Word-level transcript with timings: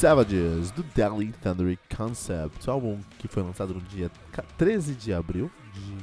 Savages, 0.00 0.70
do 0.70 0.82
Deadly 0.82 1.30
Thundery 1.42 1.78
Concept, 1.94 2.70
álbum 2.70 2.98
que 3.18 3.28
foi 3.28 3.42
lançado 3.42 3.74
no 3.74 3.82
dia 3.82 4.10
13 4.56 4.94
de 4.94 5.12
abril 5.12 5.50
de 5.74 5.98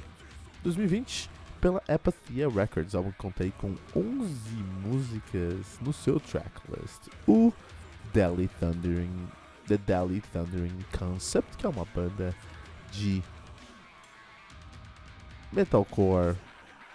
2020 0.62 1.28
pela 1.60 1.82
Apathia 1.88 2.48
Records, 2.48 2.94
álbum 2.94 3.10
que 3.10 3.18
contei 3.18 3.52
com 3.58 3.76
11 3.96 4.56
músicas 4.86 5.80
no 5.82 5.92
seu 5.92 6.20
tracklist. 6.20 7.08
O 7.28 7.52
Deadly 8.14 8.48
Thundering, 8.60 9.30
The 9.68 9.80
Deadly 9.80 10.22
Thundering 10.32 10.78
Concept, 10.96 11.58
que 11.58 11.66
é 11.66 11.70
uma 11.70 11.86
banda 11.86 12.36
de 12.92 13.24
metalcore, 15.52 16.36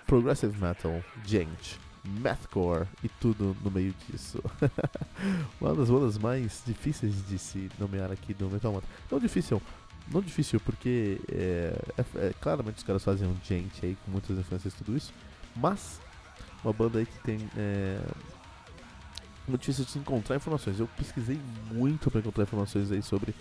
progressive 0.06 0.56
metal, 0.56 1.02
gente, 1.24 1.80
mathcore 2.04 2.86
e 3.02 3.08
tudo 3.08 3.56
no 3.62 3.70
meio 3.70 3.94
disso. 4.08 4.42
Uma 5.60 5.74
das 5.74 5.88
bandas 5.88 6.18
mais 6.18 6.62
difíceis 6.66 7.26
de 7.26 7.38
se 7.38 7.70
nomear 7.78 8.10
aqui 8.10 8.34
do 8.34 8.48
Metal 8.50 8.72
Mantra. 8.72 8.88
Não 9.10 9.18
difícil, 9.18 9.62
não 10.12 10.20
difícil 10.20 10.60
porque 10.60 11.20
é, 11.30 11.76
é, 11.96 12.26
é, 12.26 12.34
claramente 12.40 12.78
os 12.78 12.82
caras 12.82 13.04
fazem 13.04 13.28
um 13.28 13.36
gente 13.44 13.84
aí 13.84 13.96
com 14.04 14.10
muitas 14.10 14.36
influências 14.38 14.74
e 14.74 14.76
tudo 14.76 14.96
isso, 14.96 15.12
mas 15.54 16.00
uma 16.64 16.72
banda 16.72 16.98
aí 16.98 17.06
que 17.06 17.18
tem 17.20 17.38
muito 19.46 19.60
difícil 19.60 19.84
de 19.84 19.90
se 19.90 19.98
encontrar 19.98 20.36
informações. 20.36 20.78
Eu 20.78 20.88
pesquisei 20.96 21.40
muito 21.72 22.10
para 22.10 22.20
encontrar 22.20 22.44
informações 22.44 22.90
aí 22.92 23.02
sobre 23.02 23.34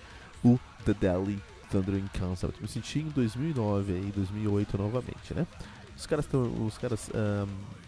o 0.43 0.59
The 0.85 0.93
Deadly 0.93 1.41
Thundering 1.69 2.09
Concept. 2.19 2.61
Me 2.61 2.67
senti 2.67 2.99
em 2.99 3.09
2009 3.09 3.93
aí, 3.93 4.11
2008 4.15 4.77
novamente, 4.77 5.33
né? 5.33 5.47
Os 5.95 6.05
caras, 6.05 6.25
tão, 6.25 6.65
os 6.65 6.77
caras 6.77 7.09
um, 7.13 7.47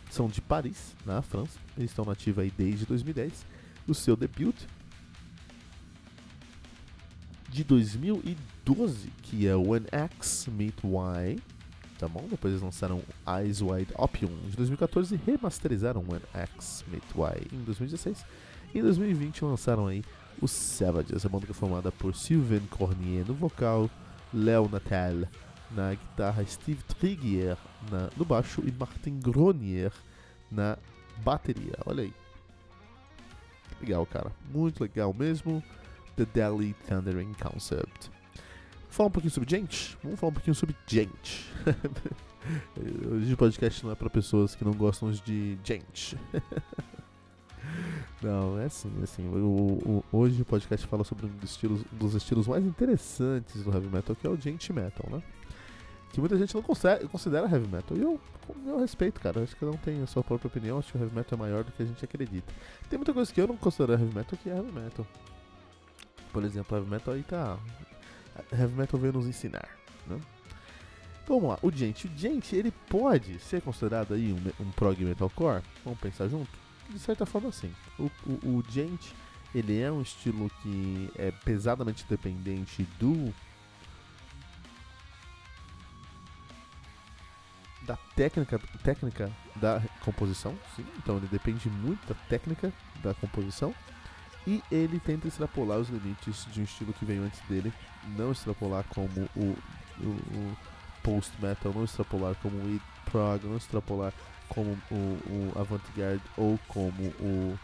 são 0.09 0.27
de 0.27 0.41
Paris, 0.41 0.95
na 1.05 1.21
França. 1.21 1.57
Eles 1.77 1.91
estão 1.91 2.05
nativos 2.05 2.43
aí 2.43 2.53
desde 2.55 2.85
2010. 2.85 3.45
O 3.87 3.93
seu 3.93 4.15
debut 4.15 4.55
de 7.49 7.63
2012, 7.63 9.09
que 9.21 9.47
é 9.47 9.55
When 9.55 9.85
X 9.91 10.47
Meet 10.51 10.75
Y, 10.83 11.39
tá 11.99 12.07
bom? 12.07 12.27
Depois 12.29 12.53
eles 12.53 12.63
lançaram 12.63 13.03
Eyes 13.27 13.61
Wide 13.61 13.93
Opium 13.95 14.35
de 14.49 14.57
2014 14.57 15.13
e 15.13 15.19
remasterizaram 15.23 16.03
When 16.07 16.21
X 16.33 16.83
Meet 16.87 17.03
Y 17.15 17.47
em 17.51 17.63
2016. 17.63 18.25
Em 18.73 18.81
2020 18.81 19.45
lançaram 19.45 19.87
aí 19.87 20.03
o 20.41 20.47
Savages, 20.47 21.25
a 21.25 21.29
banda 21.29 21.45
que 21.45 21.51
é 21.51 21.55
formada 21.55 21.91
por 21.91 22.15
Sylvain 22.15 22.65
Cornier 22.71 23.25
no 23.25 23.33
vocal, 23.33 23.89
Léo 24.33 24.67
Natal 24.67 25.27
na 25.75 25.91
guitarra, 25.93 26.45
Steve 26.45 26.81
Triguier 26.83 27.57
na, 27.89 28.09
no 28.15 28.25
baixo 28.25 28.61
e 28.65 28.71
Martin 28.71 29.19
Gronier 29.19 29.91
na 30.51 30.77
bateria. 31.23 31.77
Olha 31.85 32.03
aí. 32.03 32.13
Legal, 33.81 34.05
cara. 34.05 34.31
Muito 34.51 34.81
legal 34.81 35.13
mesmo. 35.13 35.63
The 36.15 36.25
Deadly 36.25 36.75
Thundering 36.87 37.33
Concept. 37.33 38.11
Vamos 38.81 38.95
falar 38.95 39.07
um 39.07 39.11
pouquinho 39.11 39.31
sobre 39.31 39.49
gente? 39.49 39.97
Vamos 40.03 40.19
falar 40.19 40.29
um 40.29 40.33
pouquinho 40.33 40.55
sobre 40.55 40.75
gente. 40.85 41.51
Hoje 43.11 43.33
o 43.33 43.37
podcast 43.37 43.83
não 43.85 43.91
é 43.91 43.95
para 43.95 44.09
pessoas 44.09 44.53
que 44.53 44.63
não 44.63 44.73
gostam 44.73 45.11
de 45.11 45.57
gente. 45.63 46.17
Não, 48.21 48.57
é 48.59 48.65
assim, 48.65 48.91
é 49.01 49.03
assim. 49.03 49.27
O, 49.27 50.03
o, 50.11 50.17
hoje 50.17 50.41
o 50.41 50.45
podcast 50.45 50.87
fala 50.87 51.03
sobre 51.03 51.25
um 51.25 51.29
dos, 51.29 51.51
estilos, 51.51 51.81
um 51.93 51.97
dos 51.97 52.13
estilos 52.13 52.47
mais 52.47 52.65
interessantes 52.65 53.63
do 53.63 53.73
heavy 53.73 53.87
metal, 53.87 54.15
que 54.15 54.25
é 54.25 54.29
o 54.29 54.37
gente 54.37 54.71
metal, 54.71 55.05
né? 55.11 55.21
Que 56.13 56.19
muita 56.19 56.37
gente 56.37 56.53
não 56.53 56.61
considera 56.61 57.49
heavy 57.49 57.67
metal. 57.67 57.97
E 57.97 58.01
eu, 58.01 58.21
eu 58.67 58.79
respeito, 58.79 59.19
cara. 59.19 59.41
Acho 59.41 59.55
que 59.55 59.59
cada 59.59 59.71
um 59.71 59.77
tem 59.77 60.03
a 60.03 60.05
sua 60.05 60.23
própria 60.23 60.47
opinião. 60.47 60.77
Acho 60.77 60.91
que 60.91 60.97
o 60.99 61.01
heavy 61.01 61.15
metal 61.15 61.37
é 61.37 61.41
maior 61.41 61.63
do 61.63 61.71
que 61.71 61.81
a 61.81 61.85
gente 61.85 62.05
acredita. 62.05 62.53
Tem 62.87 62.99
muita 62.99 63.11
coisa 63.11 63.33
que 63.33 63.41
eu 63.41 63.47
não 63.47 63.57
considero 63.57 63.93
heavy 63.93 64.13
metal 64.15 64.37
que 64.41 64.47
é 64.47 64.55
heavy 64.55 64.71
metal. 64.71 65.07
Por 66.31 66.43
exemplo, 66.43 66.77
heavy 66.77 66.87
metal 66.87 67.13
aí 67.15 67.23
tá. 67.23 67.57
Heavy 68.51 68.75
metal 68.75 68.99
veio 68.99 69.13
nos 69.13 69.25
ensinar, 69.25 69.67
né? 70.05 70.19
Então 71.23 71.39
vamos 71.39 71.49
lá, 71.49 71.59
o 71.63 71.71
Gente. 71.71 72.05
O 72.05 72.11
Gente, 72.15 72.55
ele 72.55 72.71
pode 72.89 73.39
ser 73.39 73.61
considerado 73.63 74.13
aí 74.13 74.31
um, 74.31 74.63
um 74.63 74.69
prog 74.71 75.03
metalcore? 75.03 75.63
Vamos 75.83 75.99
pensar 75.99 76.27
junto? 76.27 76.51
De 76.89 76.99
certa 76.99 77.25
forma, 77.25 77.51
sim. 77.51 77.73
O, 77.97 78.03
o, 78.27 78.57
o 78.57 78.63
Gente, 78.69 79.15
ele 79.55 79.79
é 79.79 79.91
um 79.91 80.01
estilo 80.03 80.51
que 80.61 81.09
é 81.15 81.31
pesadamente 81.31 82.05
dependente 82.07 82.83
do 82.99 83.33
da 87.85 87.97
técnica, 88.15 88.59
técnica 88.83 89.31
da 89.55 89.81
composição, 90.03 90.57
sim. 90.75 90.85
Então 90.97 91.17
ele 91.17 91.27
depende 91.27 91.69
muito 91.69 92.07
da 92.07 92.15
técnica 92.27 92.71
da 93.01 93.13
composição. 93.13 93.73
E 94.45 94.61
ele 94.69 94.99
tenta 94.99 95.27
extrapolar 95.27 95.77
os 95.77 95.87
limites 95.87 96.45
de 96.51 96.59
um 96.59 96.63
estilo 96.65 96.91
que 96.91 97.05
veio 97.05 97.23
antes 97.23 97.39
dele, 97.47 97.71
não 98.17 98.31
extrapolar 98.31 98.83
como 98.89 99.29
o, 99.35 99.57
o, 100.01 100.05
o 100.05 100.57
post-metal, 101.01 101.71
não 101.73 101.85
extrapolar 101.85 102.35
como 102.35 102.57
o 102.57 102.81
prog, 103.05 103.45
não 103.45 103.55
extrapolar 103.55 104.11
como 104.49 104.77
o, 104.91 104.95
o 104.95 105.53
avant-garde 105.55 106.23
ou 106.35 106.59
como 106.67 107.03
o 107.19 107.57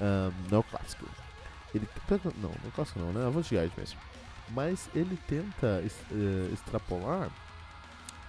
um, 0.00 0.50
neoclássico. 0.50 1.06
Ele 1.74 1.86
não, 2.40 2.54
neoclássico 2.62 3.00
não, 3.00 3.12
né? 3.12 3.26
Avant-garde 3.26 3.72
mesmo. 3.76 4.00
Mas 4.50 4.88
ele 4.94 5.18
tenta 5.28 5.82
uh, 6.10 6.54
extrapolar 6.54 7.30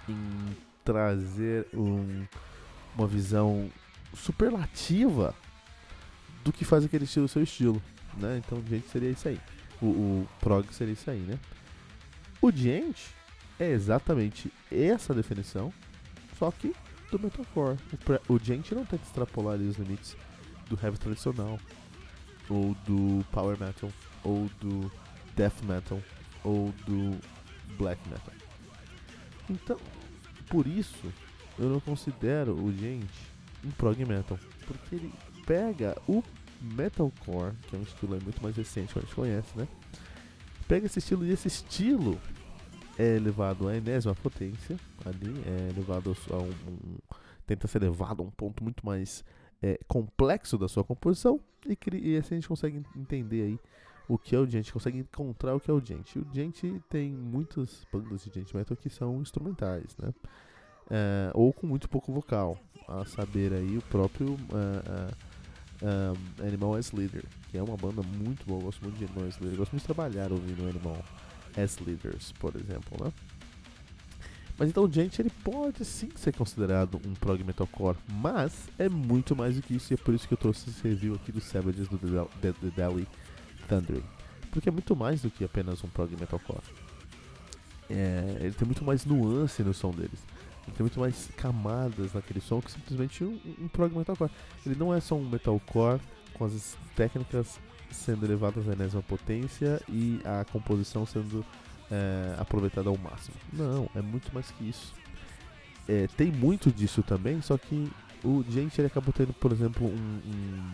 em 0.09 0.57
trazer 0.85 1.67
um, 1.73 2.25
uma 2.95 3.07
visão 3.07 3.69
superlativa 4.13 5.35
do 6.43 6.53
que 6.53 6.63
faz 6.63 6.85
aquele 6.85 7.03
estilo 7.03 7.27
seu 7.27 7.43
estilo, 7.43 7.81
né? 8.17 8.37
Então, 8.45 8.63
gente 8.69 8.87
seria 8.89 9.09
isso 9.09 9.27
aí. 9.27 9.39
O, 9.81 9.87
o 9.87 10.27
prog 10.39 10.71
seria 10.71 10.93
isso 10.93 11.09
aí, 11.09 11.19
né? 11.19 11.37
O 12.41 12.51
gente 12.51 13.13
é 13.59 13.71
exatamente 13.71 14.51
essa 14.71 15.13
definição, 15.13 15.73
só 16.37 16.51
que 16.51 16.73
do 17.11 17.19
metalcore. 17.19 17.77
O, 18.29 18.33
o 18.35 18.39
gente 18.39 18.75
não 18.75 18.85
tenta 18.85 19.03
extrapolar 19.03 19.57
os 19.57 19.77
limites 19.77 20.15
do 20.69 20.79
heavy 20.81 20.97
tradicional, 20.97 21.59
ou 22.47 22.75
do 22.85 23.25
power 23.31 23.59
metal, 23.59 23.91
ou 24.23 24.49
do 24.61 24.91
death 25.35 25.61
metal, 25.63 26.01
ou 26.43 26.71
do 26.85 27.19
black 27.77 27.99
metal. 28.07 28.33
Então, 29.49 29.77
por 30.49 30.67
isso, 30.67 31.11
eu 31.57 31.69
não 31.69 31.79
considero 31.79 32.53
o 32.53 32.71
gente 32.71 33.35
um 33.63 33.71
prog 33.71 34.03
metal. 34.05 34.39
Porque 34.65 34.95
ele 34.95 35.13
pega 35.45 35.99
o 36.07 36.23
metalcore, 36.61 37.53
que 37.67 37.75
é 37.75 37.79
um 37.79 37.83
estilo 37.83 38.19
muito 38.21 38.41
mais 38.41 38.55
recente 38.55 38.93
que 38.93 38.99
a 38.99 39.01
gente 39.01 39.15
conhece, 39.15 39.57
né? 39.57 39.67
Pega 40.67 40.85
esse 40.85 40.99
estilo 40.99 41.25
e 41.25 41.31
esse 41.31 41.47
estilo 41.47 42.19
é 42.97 43.19
levado 43.19 43.67
à 43.67 43.75
enésima 43.75 44.15
potência 44.15 44.77
ali, 45.05 45.33
é 45.45 45.73
levado 45.75 46.15
a 46.31 46.37
um, 46.37 46.49
um 46.49 46.97
tenta 47.45 47.67
ser 47.67 47.81
levado 47.81 48.23
a 48.23 48.25
um 48.25 48.31
ponto 48.31 48.63
muito 48.63 48.85
mais 48.85 49.23
é, 49.61 49.79
complexo 49.87 50.57
da 50.57 50.67
sua 50.67 50.83
composição 50.83 51.39
e, 51.65 51.77
e 51.97 52.17
assim 52.17 52.35
a 52.35 52.37
gente 52.37 52.47
consegue 52.47 52.83
entender 52.95 53.41
aí 53.43 53.59
o 54.07 54.17
que 54.17 54.35
é 54.35 54.39
o 54.39 54.45
gente, 54.45 54.71
consegue 54.71 54.99
encontrar 54.99 55.55
o 55.55 55.59
que 55.59 55.69
é 55.69 55.73
o 55.73 55.79
gente. 55.79 56.19
O 56.19 56.27
gente 56.33 56.81
tem 56.89 57.11
muitas 57.11 57.85
bandas 57.91 58.23
de 58.23 58.31
gente 58.33 58.55
metal 58.55 58.77
que 58.77 58.89
são 58.89 59.21
instrumentais, 59.21 59.95
né? 59.97 60.13
É, 60.89 61.31
ou 61.33 61.51
com 61.51 61.65
muito 61.65 61.89
pouco 61.89 62.13
vocal, 62.13 62.59
a 62.87 63.03
saber 63.05 63.51
aí 63.53 63.77
o 63.77 63.81
próprio 63.83 64.33
uh, 64.33 65.11
uh, 65.81 66.45
Animal 66.47 66.75
as 66.75 66.91
Leader, 66.91 67.25
que 67.49 67.57
é 67.57 67.63
uma 67.63 67.75
banda 67.75 68.03
muito 68.03 68.45
boa, 68.45 68.59
eu 68.59 68.65
gosto 68.65 68.83
muito 68.83 68.97
de 68.97 69.05
Animal 69.05 69.25
as 69.25 69.39
Leader, 69.39 69.53
eu 69.53 69.57
gosto 69.57 69.71
muito 69.71 69.81
de 69.81 69.93
trabalhar 69.93 70.31
ouvindo 70.31 70.69
Animal 70.69 71.03
as 71.57 71.79
Leaders, 71.79 72.31
por 72.33 72.55
exemplo, 72.55 73.03
né? 73.03 73.11
Mas 74.57 74.69
então, 74.69 74.89
gente, 74.89 75.21
ele 75.21 75.31
pode 75.43 75.83
sim 75.83 76.09
ser 76.15 76.33
considerado 76.33 77.01
um 77.05 77.13
prog 77.13 77.43
metalcore, 77.43 77.97
mas 78.09 78.69
é 78.79 78.87
muito 78.87 79.35
mais 79.35 79.55
do 79.55 79.61
que 79.61 79.75
isso, 79.75 79.91
e 79.91 79.95
é 79.95 79.97
por 79.97 80.13
isso 80.13 80.27
que 80.27 80.33
eu 80.33 80.37
trouxe 80.37 80.69
esse 80.69 80.87
review 80.87 81.15
aqui 81.15 81.31
do 81.31 81.41
Savages 81.41 81.89
do 81.89 81.97
The, 81.97 82.53
The, 82.53 82.69
Delhi 82.75 83.07
Porque 84.51 84.69
é 84.69 84.71
muito 84.71 84.95
mais 84.95 85.21
do 85.21 85.29
que 85.29 85.43
apenas 85.43 85.83
um 85.83 85.89
prog 85.89 86.15
metalcore. 86.19 86.63
É, 87.89 88.37
ele 88.39 88.53
tem 88.53 88.65
muito 88.65 88.83
mais 88.83 89.05
nuance 89.05 89.61
no 89.63 89.73
som 89.73 89.91
deles. 89.91 90.19
Ele 90.65 90.75
tem 90.75 90.83
muito 90.83 90.99
mais 90.99 91.29
camadas 91.37 92.13
naquele 92.13 92.41
som 92.41 92.61
que 92.61 92.71
simplesmente 92.71 93.23
um, 93.23 93.39
um 93.59 93.67
prog 93.67 93.95
metalcore. 93.95 94.31
Ele 94.65 94.75
não 94.75 94.93
é 94.93 94.99
só 94.99 95.15
um 95.15 95.27
metalcore 95.27 95.99
com 96.33 96.45
as 96.45 96.77
técnicas 96.95 97.59
sendo 97.91 98.25
elevadas 98.25 98.67
à 98.67 98.73
enésima 98.73 99.01
potência 99.03 99.81
e 99.87 100.19
a 100.25 100.43
composição 100.45 101.05
sendo 101.05 101.45
é, 101.91 102.35
aproveitada 102.39 102.89
ao 102.89 102.97
máximo. 102.97 103.35
Não, 103.53 103.89
é 103.95 104.01
muito 104.01 104.33
mais 104.33 104.49
que 104.51 104.67
isso. 104.67 104.93
É, 105.87 106.07
tem 106.17 106.31
muito 106.31 106.71
disso 106.71 107.03
também, 107.03 107.41
só 107.41 107.57
que 107.57 107.91
o 108.23 108.43
gente 108.49 108.79
ele 108.81 108.87
acabou 108.87 109.13
tendo, 109.13 109.33
por 109.33 109.51
exemplo, 109.51 109.87
um, 109.87 110.21
um, 110.25 110.71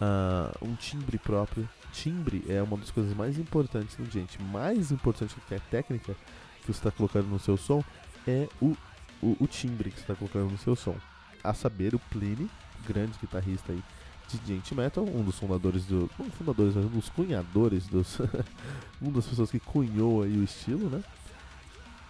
uh, 0.00 0.64
um 0.64 0.74
timbre 0.74 1.18
próprio. 1.18 1.68
Timbre 1.92 2.44
é 2.48 2.62
uma 2.62 2.76
das 2.76 2.90
coisas 2.90 3.14
mais 3.14 3.38
importantes 3.38 3.96
do 3.96 4.04
gente. 4.10 4.40
Mais 4.42 4.90
importante 4.90 5.34
do 5.34 5.40
que 5.42 5.54
a 5.54 5.60
técnica 5.60 6.14
que 6.60 6.66
você 6.66 6.78
está 6.78 6.90
colocando 6.90 7.28
no 7.28 7.38
seu 7.38 7.56
som 7.56 7.82
é 8.26 8.48
o, 8.60 8.76
o, 9.22 9.36
o 9.40 9.46
timbre 9.46 9.90
que 9.90 9.96
você 9.96 10.02
está 10.02 10.14
colocando 10.14 10.50
no 10.50 10.58
seu 10.58 10.76
som. 10.76 10.96
A 11.42 11.54
saber, 11.54 11.94
o 11.94 11.98
Pliny, 11.98 12.48
grande 12.86 13.18
guitarrista 13.18 13.72
aí 13.72 13.82
de 14.28 14.46
Gente 14.46 14.74
Metal, 14.74 15.04
um 15.04 15.24
dos 15.24 15.38
fundadores 15.38 15.84
do. 15.86 16.08
Um 16.18 16.30
fundadores, 16.30 16.76
um 16.76 16.86
dos 16.86 17.08
cunhadores 17.08 17.86
dos. 17.86 18.18
um 19.02 19.10
das 19.10 19.26
pessoas 19.26 19.50
que 19.50 19.58
cunhou 19.58 20.22
aí 20.22 20.36
o 20.36 20.44
estilo, 20.44 20.88
né? 20.88 21.02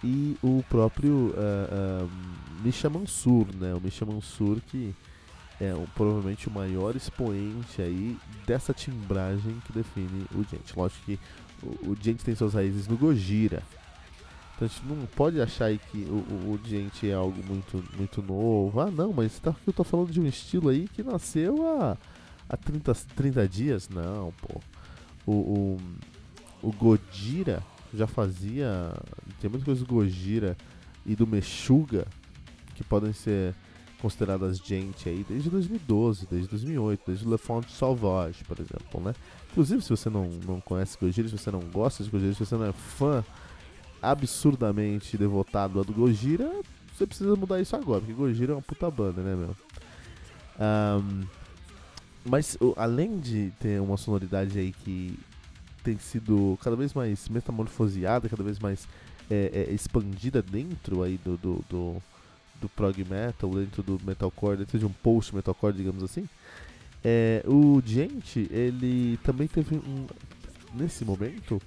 E 0.03 0.37
o 0.41 0.63
próprio 0.67 1.33
uh, 1.35 2.05
uh, 2.05 2.09
Misha 2.63 2.89
Mansur, 2.89 3.47
né? 3.55 3.73
O 3.73 3.81
Misha 3.81 4.05
Mansur 4.05 4.59
que 4.61 4.95
é 5.61 5.75
um, 5.75 5.85
provavelmente 5.85 6.47
o 6.47 6.51
maior 6.51 6.95
expoente 6.95 7.83
aí 7.83 8.17
dessa 8.47 8.73
timbragem 8.73 9.61
que 9.63 9.71
define 9.71 10.25
o 10.33 10.43
Gente. 10.43 10.75
Lógico 10.75 11.05
que 11.05 11.19
o, 11.61 11.91
o 11.91 11.97
Gente 12.01 12.25
tem 12.25 12.33
suas 12.33 12.55
raízes 12.55 12.87
no 12.87 12.97
Gojira. 12.97 13.61
Então 14.55 14.65
a 14.65 14.67
gente 14.67 14.83
não 14.87 15.05
pode 15.05 15.39
achar 15.39 15.65
aí 15.65 15.77
que 15.77 15.99
o, 15.99 16.51
o, 16.51 16.59
Gente 16.65 17.07
é 17.07 17.13
algo 17.13 17.43
muito, 17.45 17.83
muito 17.95 18.23
novo. 18.23 18.81
Ah 18.81 18.89
não, 18.89 19.13
mas 19.13 19.37
tá, 19.37 19.55
eu 19.67 19.71
tô 19.71 19.83
falando 19.83 20.11
de 20.11 20.19
um 20.19 20.25
estilo 20.25 20.69
aí 20.69 20.87
que 20.87 21.03
nasceu 21.03 21.63
há, 21.79 21.95
há 22.49 22.57
30, 22.57 22.95
30 23.15 23.47
dias. 23.47 23.87
Não, 23.87 24.33
pô. 24.41 24.59
O, 25.27 25.31
o, 25.31 25.79
o 26.63 26.71
Godira 26.71 27.61
já 27.93 28.07
fazia. 28.07 28.91
Tem 29.39 29.47
muitas 29.47 29.65
coisas 29.65 29.83
do 29.83 29.93
Gojira 29.93 30.57
e 31.05 31.15
do 31.15 31.27
Meshuga 31.27 32.07
que 32.73 32.83
podem 32.83 33.13
ser 33.13 33.53
consideradas 34.01 34.57
gente 34.57 35.07
aí 35.07 35.25
desde 35.27 35.49
2012, 35.49 36.27
desde 36.29 36.49
2008, 36.49 37.01
desde 37.07 37.27
Le 37.27 37.37
Font 37.37 37.71
Sauvage, 37.71 38.43
por 38.43 38.59
exemplo, 38.59 39.01
né? 39.01 39.13
Inclusive, 39.51 39.81
se 39.81 39.89
você 39.89 40.09
não, 40.09 40.27
não 40.45 40.59
conhece 40.59 40.97
Gojira, 40.99 41.27
se 41.27 41.37
você 41.37 41.51
não 41.51 41.59
gosta 41.59 42.03
de 42.03 42.09
Gojira, 42.09 42.33
se 42.33 42.45
você 42.45 42.55
não 42.55 42.65
é 42.65 42.71
fã 42.71 43.23
absurdamente 44.01 45.17
devotado 45.17 45.79
a 45.79 45.83
do 45.83 45.93
Gojira, 45.93 46.51
você 46.93 47.05
precisa 47.05 47.35
mudar 47.35 47.61
isso 47.61 47.75
agora, 47.75 47.99
porque 47.99 48.13
Gojira 48.13 48.53
é 48.53 48.55
uma 48.55 48.61
puta 48.61 48.89
banda, 48.89 49.21
né, 49.21 49.35
meu? 49.35 49.55
Um, 50.59 51.23
mas 52.25 52.57
além 52.77 53.19
de 53.19 53.51
ter 53.59 53.81
uma 53.81 53.97
sonoridade 53.97 54.57
aí 54.57 54.71
que 54.71 55.17
tem 55.83 55.97
sido 55.97 56.57
cada 56.61 56.75
vez 56.75 56.93
mais 56.93 57.27
metamorfoseada, 57.27 58.29
cada 58.29 58.43
vez 58.43 58.59
mais 58.59 58.87
é, 59.29 59.67
é, 59.69 59.73
expandida 59.73 60.41
dentro 60.41 61.01
aí 61.01 61.17
do, 61.17 61.37
do, 61.37 61.65
do 61.69 62.03
do 62.61 62.69
prog 62.69 63.03
metal, 63.03 63.49
dentro 63.49 63.83
do 63.83 63.99
metalcore, 64.05 64.57
dentro 64.57 64.77
de 64.79 64.85
um 64.85 64.91
post 64.91 65.35
metalcore, 65.35 65.73
digamos 65.73 66.03
assim. 66.03 66.29
É, 67.03 67.43
o 67.47 67.81
Gente, 67.83 68.47
ele 68.51 69.17
também 69.23 69.47
teve 69.47 69.75
um. 69.75 70.05
Nesse 70.73 71.03
momento, 71.03 71.61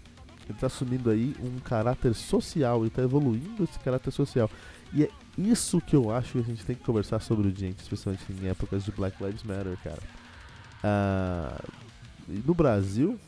ele 0.44 0.55
está 0.55 0.69
assumindo 0.69 1.11
aí 1.11 1.37
um 1.43 1.58
caráter 1.58 2.14
social 2.14 2.85
e 2.85 2.88
está 2.88 3.02
evoluindo 3.02 3.64
esse 3.64 3.79
caráter 3.81 4.12
social. 4.12 4.49
E 4.94 5.05
é 5.05 5.11
isso 5.37 5.81
que 5.81 5.96
eu 5.96 6.11
acho 6.11 6.32
que 6.32 6.38
a 6.38 6.43
gente 6.43 6.64
tem 6.64 6.76
que 6.76 6.85
conversar 6.85 7.20
sobre 7.20 7.49
o 7.49 7.55
Gente, 7.55 7.81
especialmente 7.81 8.25
em 8.31 8.49
épocas 8.49 8.85
de 8.85 8.93
Black 8.93 9.23
Lives 9.23 9.43
Matter, 9.43 9.76
cara. 9.82 10.02
Ah, 10.82 11.61
no 12.47 12.55
Brasil, 12.55 13.19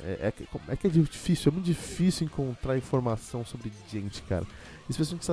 é, 0.00 0.28
é, 0.28 0.32
é 0.68 0.76
que 0.76 0.86
é 0.86 0.90
difícil, 0.90 1.50
é 1.50 1.52
muito 1.52 1.66
difícil 1.66 2.26
encontrar 2.26 2.76
informação 2.76 3.44
sobre 3.44 3.72
gente, 3.90 4.20
cara. 4.22 4.44
Especialmente 4.88 5.26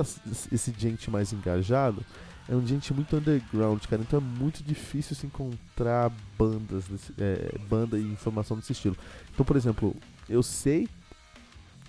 esse 0.50 0.74
gente 0.78 1.10
mais 1.10 1.32
engajado, 1.32 2.04
é 2.48 2.56
um 2.56 2.66
gente 2.66 2.92
muito 2.92 3.16
underground, 3.16 3.84
cara. 3.86 4.02
Então 4.02 4.18
é 4.18 4.22
muito 4.22 4.62
difícil 4.62 5.14
se 5.14 5.26
encontrar 5.26 6.10
bandas, 6.38 6.84
desse, 6.86 7.12
é, 7.18 7.56
banda 7.68 7.98
e 7.98 8.02
informação 8.02 8.56
desse 8.56 8.72
estilo. 8.72 8.96
Então, 9.32 9.44
por 9.44 9.56
exemplo, 9.56 9.94
eu 10.28 10.42
sei 10.42 10.88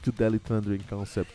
que 0.01 0.09
o 0.09 0.11
Delhi 0.11 0.39
Thundering 0.39 0.83
Concept. 0.83 1.33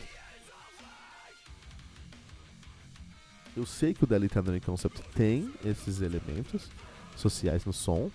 Eu 3.57 3.65
sei 3.65 3.93
que 3.93 4.03
o 4.03 4.07
Delhi 4.07 4.29
Thundering 4.29 4.61
Concept 4.61 5.01
tem 5.13 5.51
esses 5.65 6.01
elementos 6.01 6.69
sociais 7.15 7.65
no 7.65 7.73
som. 7.73 8.09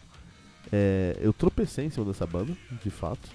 É, 0.72 1.18
eu 1.20 1.32
tropecei 1.32 1.84
em 1.84 1.90
cima 1.90 2.06
dessa 2.06 2.26
banda, 2.26 2.56
de 2.82 2.90
fato. 2.90 3.28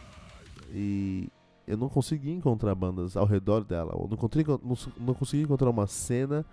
E 0.71 1.29
eu 1.69 1.77
não 1.77 1.88
consegui 1.88 2.31
encontrar 2.31 2.74
bandas 2.74 3.16
ao 3.16 3.27
redor 3.27 3.63
dela. 3.63 3.92
Eu 3.94 4.07
não, 4.10 4.18
consegui, 4.18 4.50
não, 4.50 4.77
não 4.98 5.13
consegui 5.13 5.44
encontrar 5.44 5.69
uma 5.69 5.86
cena 5.86 6.44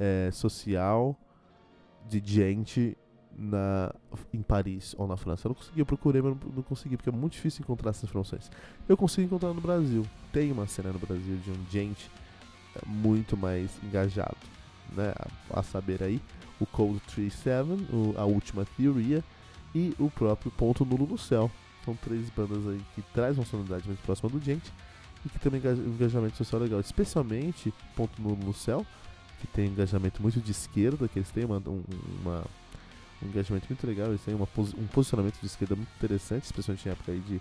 é, 0.00 0.30
social 0.32 1.14
de 2.08 2.22
gente 2.24 2.96
na, 3.36 3.94
em 4.32 4.40
Paris 4.40 4.94
ou 4.96 5.06
na 5.06 5.18
França. 5.18 5.46
Eu 5.46 5.50
não 5.50 5.54
consegui, 5.54 5.80
eu 5.80 5.84
procurei, 5.84 6.22
mas 6.22 6.34
não, 6.34 6.52
não 6.56 6.62
consegui, 6.62 6.96
porque 6.96 7.10
é 7.10 7.12
muito 7.12 7.34
difícil 7.34 7.62
encontrar 7.62 7.90
essas 7.90 8.04
informações. 8.04 8.50
Eu 8.88 8.96
consegui 8.96 9.26
encontrar 9.26 9.52
no 9.52 9.60
Brasil. 9.60 10.02
Tem 10.32 10.50
uma 10.50 10.66
cena 10.66 10.90
no 10.90 10.98
Brasil 10.98 11.36
de 11.36 11.50
um 11.50 11.66
gente 11.70 12.10
é, 12.74 12.80
muito 12.86 13.36
mais 13.36 13.70
engajado. 13.84 14.38
Né? 14.96 15.12
A, 15.50 15.60
a 15.60 15.62
saber 15.62 16.02
aí, 16.02 16.22
o 16.58 16.64
Cold 16.64 17.00
37, 17.00 17.68
o, 17.92 18.14
a 18.16 18.24
última 18.24 18.64
teoria 18.78 19.22
e 19.74 19.94
o 19.98 20.10
próprio 20.10 20.50
Ponto 20.50 20.86
Nulo 20.86 21.06
no 21.06 21.18
Céu. 21.18 21.50
São 21.88 21.96
três 21.96 22.28
bandas 22.28 22.66
aí 22.68 22.82
que 22.94 23.00
trazem 23.14 23.40
uma 23.40 23.46
sonoridade 23.46 23.86
muito 23.86 24.02
próxima 24.02 24.28
do 24.28 24.38
gente 24.38 24.70
e 25.24 25.28
que 25.30 25.38
tem 25.38 25.50
um 25.50 25.56
engajamento 25.94 26.36
social 26.36 26.60
legal, 26.60 26.78
especialmente 26.80 27.72
Ponto 27.96 28.20
Nulo 28.20 28.44
no 28.44 28.52
Céu, 28.52 28.84
que 29.40 29.46
tem 29.46 29.68
um 29.68 29.72
engajamento 29.72 30.20
muito 30.20 30.38
de 30.38 30.50
esquerda, 30.50 31.08
que 31.08 31.18
eles 31.18 31.30
têm 31.30 31.46
uma, 31.46 31.56
um, 31.56 31.82
uma, 32.20 32.44
um 33.22 33.28
engajamento 33.28 33.66
muito 33.70 33.86
legal, 33.86 34.08
eles 34.08 34.20
têm 34.20 34.34
uma, 34.34 34.46
um 34.76 34.86
posicionamento 34.88 35.40
de 35.40 35.46
esquerda 35.46 35.74
muito 35.74 35.88
interessante, 35.96 36.44
especialmente 36.44 36.86
em 36.86 36.92
época 36.92 37.10
aí 37.10 37.20
de, 37.20 37.40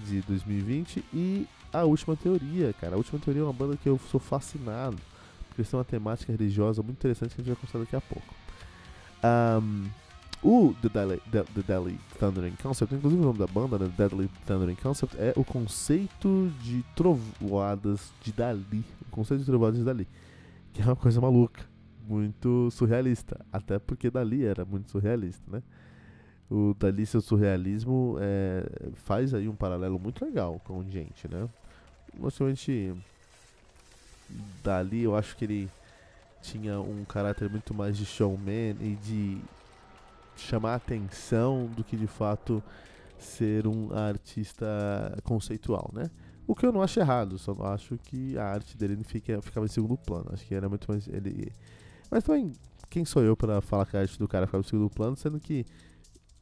de 0.00 0.20
2020. 0.22 1.04
E 1.12 1.46
a 1.72 1.84
última 1.84 2.16
teoria, 2.16 2.72
cara, 2.72 2.96
a 2.96 2.98
última 2.98 3.20
teoria 3.20 3.42
é 3.42 3.44
uma 3.44 3.52
banda 3.52 3.76
que 3.76 3.88
eu 3.88 3.96
sou 4.10 4.18
fascinado, 4.18 4.98
porque 5.46 5.60
eles 5.60 5.70
têm 5.70 5.78
uma 5.78 5.84
temática 5.84 6.32
religiosa 6.32 6.82
muito 6.82 6.96
interessante 6.96 7.32
que 7.32 7.40
a 7.40 7.44
gente 7.44 7.54
vai 7.54 7.56
conversar 7.56 7.78
daqui 7.78 7.94
a 7.94 8.00
pouco. 8.00 8.34
Um, 9.62 9.88
o 10.44 10.74
The 10.82 10.90
Deadly, 10.90 11.22
The, 11.32 11.42
The 11.42 11.62
Deadly 11.66 11.98
Thundering 12.18 12.54
Concept, 12.62 12.94
inclusive 12.94 13.22
o 13.22 13.24
nome 13.24 13.38
da 13.38 13.46
banda, 13.46 13.78
né, 13.78 13.90
The 13.96 14.08
Deadly 14.08 14.30
Thundering 14.46 14.76
Concept, 14.76 15.16
é 15.18 15.32
o 15.36 15.42
conceito 15.42 16.52
de 16.60 16.84
trovoadas 16.94 18.12
de 18.20 18.30
Dali. 18.30 18.84
O 19.08 19.10
conceito 19.10 19.40
de 19.40 19.46
trovoadas 19.46 19.78
de 19.78 19.84
Dali. 19.84 20.06
Que 20.74 20.82
é 20.82 20.84
uma 20.84 20.96
coisa 20.96 21.18
maluca, 21.18 21.64
muito 22.06 22.70
surrealista. 22.70 23.40
Até 23.50 23.78
porque 23.78 24.10
Dali 24.10 24.44
era 24.44 24.66
muito 24.66 24.90
surrealista, 24.90 25.42
né? 25.50 25.62
O 26.50 26.74
Dali, 26.78 27.06
seu 27.06 27.22
surrealismo, 27.22 28.18
é, 28.20 28.90
faz 28.96 29.32
aí 29.32 29.48
um 29.48 29.56
paralelo 29.56 29.98
muito 29.98 30.22
legal 30.22 30.60
com 30.64 30.78
o 30.78 30.90
Gente, 30.90 31.26
né? 31.26 31.48
Normalmente, 32.18 32.94
Dali, 34.62 35.04
eu 35.04 35.16
acho 35.16 35.34
que 35.36 35.46
ele 35.46 35.70
tinha 36.42 36.78
um 36.78 37.02
caráter 37.06 37.48
muito 37.48 37.72
mais 37.72 37.96
de 37.96 38.04
showman 38.04 38.76
e 38.78 38.98
de 39.02 39.38
chamar 40.36 40.74
atenção 40.74 41.66
do 41.66 41.84
que 41.84 41.96
de 41.96 42.06
fato 42.06 42.62
ser 43.18 43.66
um 43.66 43.92
artista 43.92 44.66
conceitual, 45.24 45.90
né? 45.92 46.10
O 46.46 46.54
que 46.54 46.66
eu 46.66 46.72
não 46.72 46.82
acho 46.82 47.00
errado, 47.00 47.38
só 47.38 47.54
acho 47.72 47.96
que 47.96 48.36
a 48.36 48.44
arte 48.44 48.76
dele 48.76 49.02
fica, 49.02 49.40
ficava 49.40 49.64
em 49.64 49.68
segundo 49.68 49.96
plano. 49.96 50.26
Acho 50.32 50.44
que 50.44 50.54
era 50.54 50.68
muito 50.68 50.90
mais. 50.90 51.08
Ele... 51.08 51.50
Mas 52.10 52.22
também, 52.22 52.52
quem 52.90 53.04
sou 53.04 53.22
eu 53.22 53.34
para 53.34 53.60
falar 53.62 53.86
que 53.86 53.96
a 53.96 54.00
arte 54.00 54.18
do 54.18 54.28
cara 54.28 54.46
ficava 54.46 54.62
em 54.62 54.68
segundo 54.68 54.90
plano, 54.90 55.16
sendo 55.16 55.40
que 55.40 55.64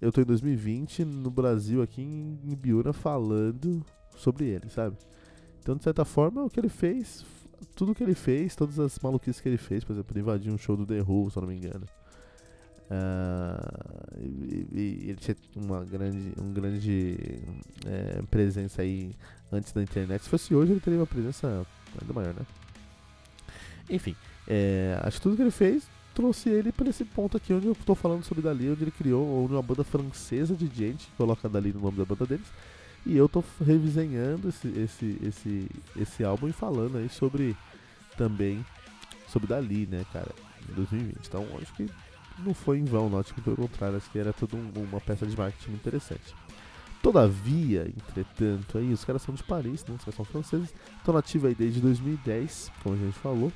eu 0.01 0.11
tô 0.11 0.21
em 0.21 0.25
2020 0.25 1.05
no 1.05 1.31
Brasil, 1.31 1.81
aqui 1.81 2.03
em 2.03 2.57
Biura, 2.57 2.93
falando 2.93 3.85
sobre 4.17 4.47
ele, 4.47 4.69
sabe? 4.69 4.97
Então, 5.61 5.77
de 5.77 5.85
certa 5.85 6.05
forma, 6.05 6.43
o 6.43 6.51
que 6.51 6.59
ele 6.59 6.69
fez, 6.69 7.25
tudo 7.77 7.95
que 7.95 8.03
ele 8.03 8.15
fez, 8.15 8.57
todas 8.57 8.81
as 8.81 8.99
maluquices 8.99 9.41
que 9.41 9.49
ele 9.49 9.57
fez, 9.57 9.85
por 9.85 9.93
exemplo, 9.93 10.19
invadir 10.19 10.53
um 10.53 10.59
show 10.59 10.77
do 10.77 10.85
The 10.85 11.03
Who, 11.03 11.31
se 11.31 11.39
eu 11.39 11.43
não 11.43 11.49
me 11.49 11.57
engano. 11.57 11.87
Uh, 12.93 14.19
ele 14.75 15.17
tinha 15.17 15.37
uma 15.57 15.83
grande, 15.83 16.33
um 16.39 16.53
grande 16.53 17.41
é, 17.87 18.21
presença 18.31 18.83
aí 18.83 19.15
antes 19.51 19.73
da 19.73 19.83
internet. 19.83 20.23
Se 20.23 20.29
fosse 20.29 20.55
hoje, 20.55 20.73
ele 20.73 20.81
teria 20.81 20.99
uma 20.99 21.07
presença 21.07 21.67
ainda 21.99 22.13
maior, 22.13 22.35
né? 22.35 22.45
Enfim, 23.89 24.15
é, 24.47 24.99
acho 25.03 25.17
que 25.17 25.23
tudo 25.23 25.37
que 25.37 25.43
ele 25.43 25.51
fez 25.51 25.89
trouxe 26.15 26.51
ele 26.51 26.71
para 26.71 26.91
esse 26.91 27.05
ponto 27.05 27.39
aqui 27.39 27.55
onde 27.55 27.67
eu 27.67 27.73
estou 27.73 27.95
falando 27.95 28.25
sobre 28.25 28.43
Dali, 28.43 28.71
onde 28.71 28.85
ele 28.85 28.91
criou 28.91 29.47
uma 29.47 29.63
banda 29.63 29.83
francesa 29.83 30.55
de 30.55 30.67
gente, 30.67 31.07
que 31.07 31.17
coloca 31.17 31.49
Dali 31.49 31.73
no 31.73 31.81
nome 31.81 31.97
da 31.97 32.05
banda 32.05 32.27
deles. 32.27 32.47
E 33.07 33.17
eu 33.17 33.27
estou 33.27 33.43
revisenhando 33.65 34.51
esse, 34.51 34.69
esse, 34.69 35.19
esse, 35.23 35.69
esse 35.97 36.25
álbum 36.25 36.49
e 36.49 36.53
falando 36.53 36.99
aí 36.99 37.09
sobre 37.09 37.57
também 38.17 38.65
sobre 39.29 39.49
Dali, 39.49 39.87
né, 39.87 40.05
cara, 40.13 40.31
em 40.69 40.75
2020. 40.75 41.27
Então 41.27 41.47
acho 41.61 41.75
que 41.75 41.89
não 42.39 42.55
foi 42.55 42.79
em 42.79 42.85
vão, 42.85 43.09
não, 43.09 43.23
pelo 43.23 43.57
contrário, 43.57 43.97
acho 43.97 44.11
que 44.11 44.19
era 44.19 44.33
tudo 44.33 44.57
um, 44.57 44.73
uma 44.77 45.01
peça 45.01 45.27
de 45.27 45.37
marketing 45.37 45.73
interessante. 45.73 46.35
Todavia, 47.03 47.89
entretanto, 47.89 48.79
aí 48.79 48.93
os 48.93 49.05
caras 49.05 49.23
são 49.23 49.35
de 49.35 49.43
Paris, 49.43 49.85
né? 49.85 49.95
Os 49.97 50.05
caras 50.05 50.15
são 50.15 50.25
franceses, 50.25 50.73
estão 50.97 51.13
nativos 51.13 51.49
aí 51.49 51.55
desde 51.55 51.81
2010, 51.81 52.71
como 52.83 52.95
a 52.95 52.99
gente 52.99 53.19
falou. 53.19 53.53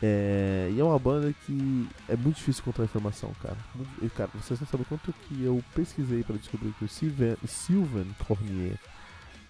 É, 0.00 0.68
e 0.72 0.80
é 0.80 0.84
uma 0.84 0.98
banda 0.98 1.32
que 1.46 1.88
é 2.08 2.16
muito 2.16 2.36
difícil 2.36 2.62
encontrar 2.62 2.84
informação, 2.84 3.32
cara. 3.40 3.56
E, 4.00 4.08
cara, 4.10 4.30
vocês 4.34 4.60
não 4.60 4.66
sabem 4.66 4.84
quanto 4.88 5.12
que 5.12 5.44
eu 5.44 5.62
pesquisei 5.74 6.24
para 6.24 6.36
descobrir 6.36 6.72
que 6.72 6.84
o 6.84 6.88
Sylvain, 6.88 7.36
Sylvain 7.46 8.14
Cornier 8.26 8.78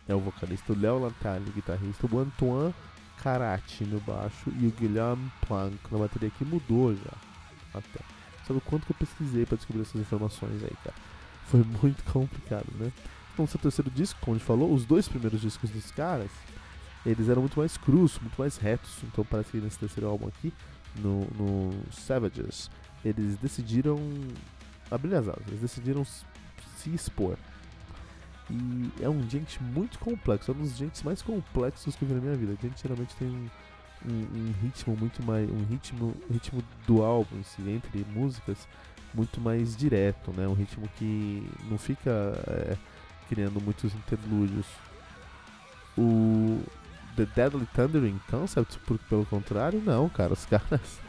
é 0.08 0.14
o 0.14 0.20
vocalista, 0.20 0.72
o 0.72 0.78
Léo 0.78 0.98
Lantagne, 0.98 1.50
guitarrista, 1.50 2.06
o 2.06 2.18
Antoine 2.18 2.74
Karate 3.22 3.84
no 3.84 4.00
baixo 4.00 4.50
e 4.58 4.66
o 4.66 4.70
Guilherme 4.72 5.30
Planck 5.46 5.76
na 5.90 5.98
bateria 5.98 6.30
que 6.30 6.44
mudou 6.44 6.94
já. 6.94 7.12
Até. 7.72 8.00
Sabe 8.52 8.58
o 8.58 8.60
quanto 8.70 8.84
que 8.84 8.92
eu 8.92 8.96
pesquisei 8.96 9.46
para 9.46 9.56
descobrir 9.56 9.82
essas 9.82 10.00
informações 10.00 10.62
aí, 10.62 10.76
cara? 10.84 10.96
Foi 11.46 11.64
muito 11.82 12.04
complicado, 12.04 12.66
né? 12.78 12.92
Então, 13.32 13.46
seu 13.46 13.58
terceiro 13.58 13.90
disco, 13.90 14.20
como 14.20 14.34
a 14.34 14.38
gente 14.38 14.46
falou, 14.46 14.72
os 14.72 14.84
dois 14.84 15.08
primeiros 15.08 15.40
discos 15.40 15.70
dos 15.70 15.90
caras 15.90 16.30
eles 17.04 17.28
eram 17.28 17.42
muito 17.42 17.58
mais 17.58 17.76
crus, 17.76 18.18
muito 18.20 18.36
mais 18.38 18.56
retos. 18.56 18.98
Então 19.04 19.24
parece 19.24 19.50
que 19.50 19.58
nesse 19.58 19.78
terceiro 19.78 20.08
álbum 20.08 20.28
aqui, 20.28 20.52
no, 20.96 21.20
no 21.36 21.70
Savages, 21.90 22.70
eles 23.04 23.36
decidiram 23.36 23.98
abrir 24.90 25.14
as 25.14 25.28
asas, 25.28 25.46
eles 25.48 25.60
decidiram 25.60 26.04
se 26.04 26.90
expor. 26.94 27.36
E 28.50 29.02
é 29.02 29.08
um 29.08 29.28
gente 29.28 29.62
muito 29.62 29.98
complexo, 29.98 30.50
é 30.50 30.54
um 30.54 30.58
dos 30.58 30.76
gentes 30.76 31.02
mais 31.02 31.22
complexos 31.22 31.96
que 31.96 32.04
eu 32.04 32.08
vi 32.08 32.14
na 32.14 32.20
minha 32.20 32.36
vida. 32.36 32.56
Gente 32.60 32.80
geralmente 32.80 33.14
tem 33.16 33.50
um, 34.08 34.52
ritmo 34.62 34.96
muito 34.96 35.22
mais. 35.22 35.48
um 35.50 35.64
ritmo, 35.64 36.14
ritmo 36.30 36.62
do 36.86 37.02
álbum 37.02 37.42
si, 37.42 37.62
entre 37.68 38.04
músicas, 38.12 38.68
muito 39.14 39.40
mais 39.40 39.76
direto, 39.76 40.32
né? 40.32 40.46
Um 40.46 40.54
ritmo 40.54 40.88
que 40.96 41.48
não 41.68 41.78
fica 41.78 42.10
é, 42.46 42.76
criando 43.28 43.60
muitos 43.60 43.94
interlúdios. 43.94 44.66
O, 45.96 46.60
The 47.16 47.26
Deadly 47.26 47.66
Thundering 47.74 48.20
Concept, 48.30 48.78
por, 48.80 48.98
pelo 48.98 49.26
contrário, 49.26 49.80
não, 49.84 50.08
cara. 50.08 50.32
Os 50.32 50.44
caras 50.46 51.00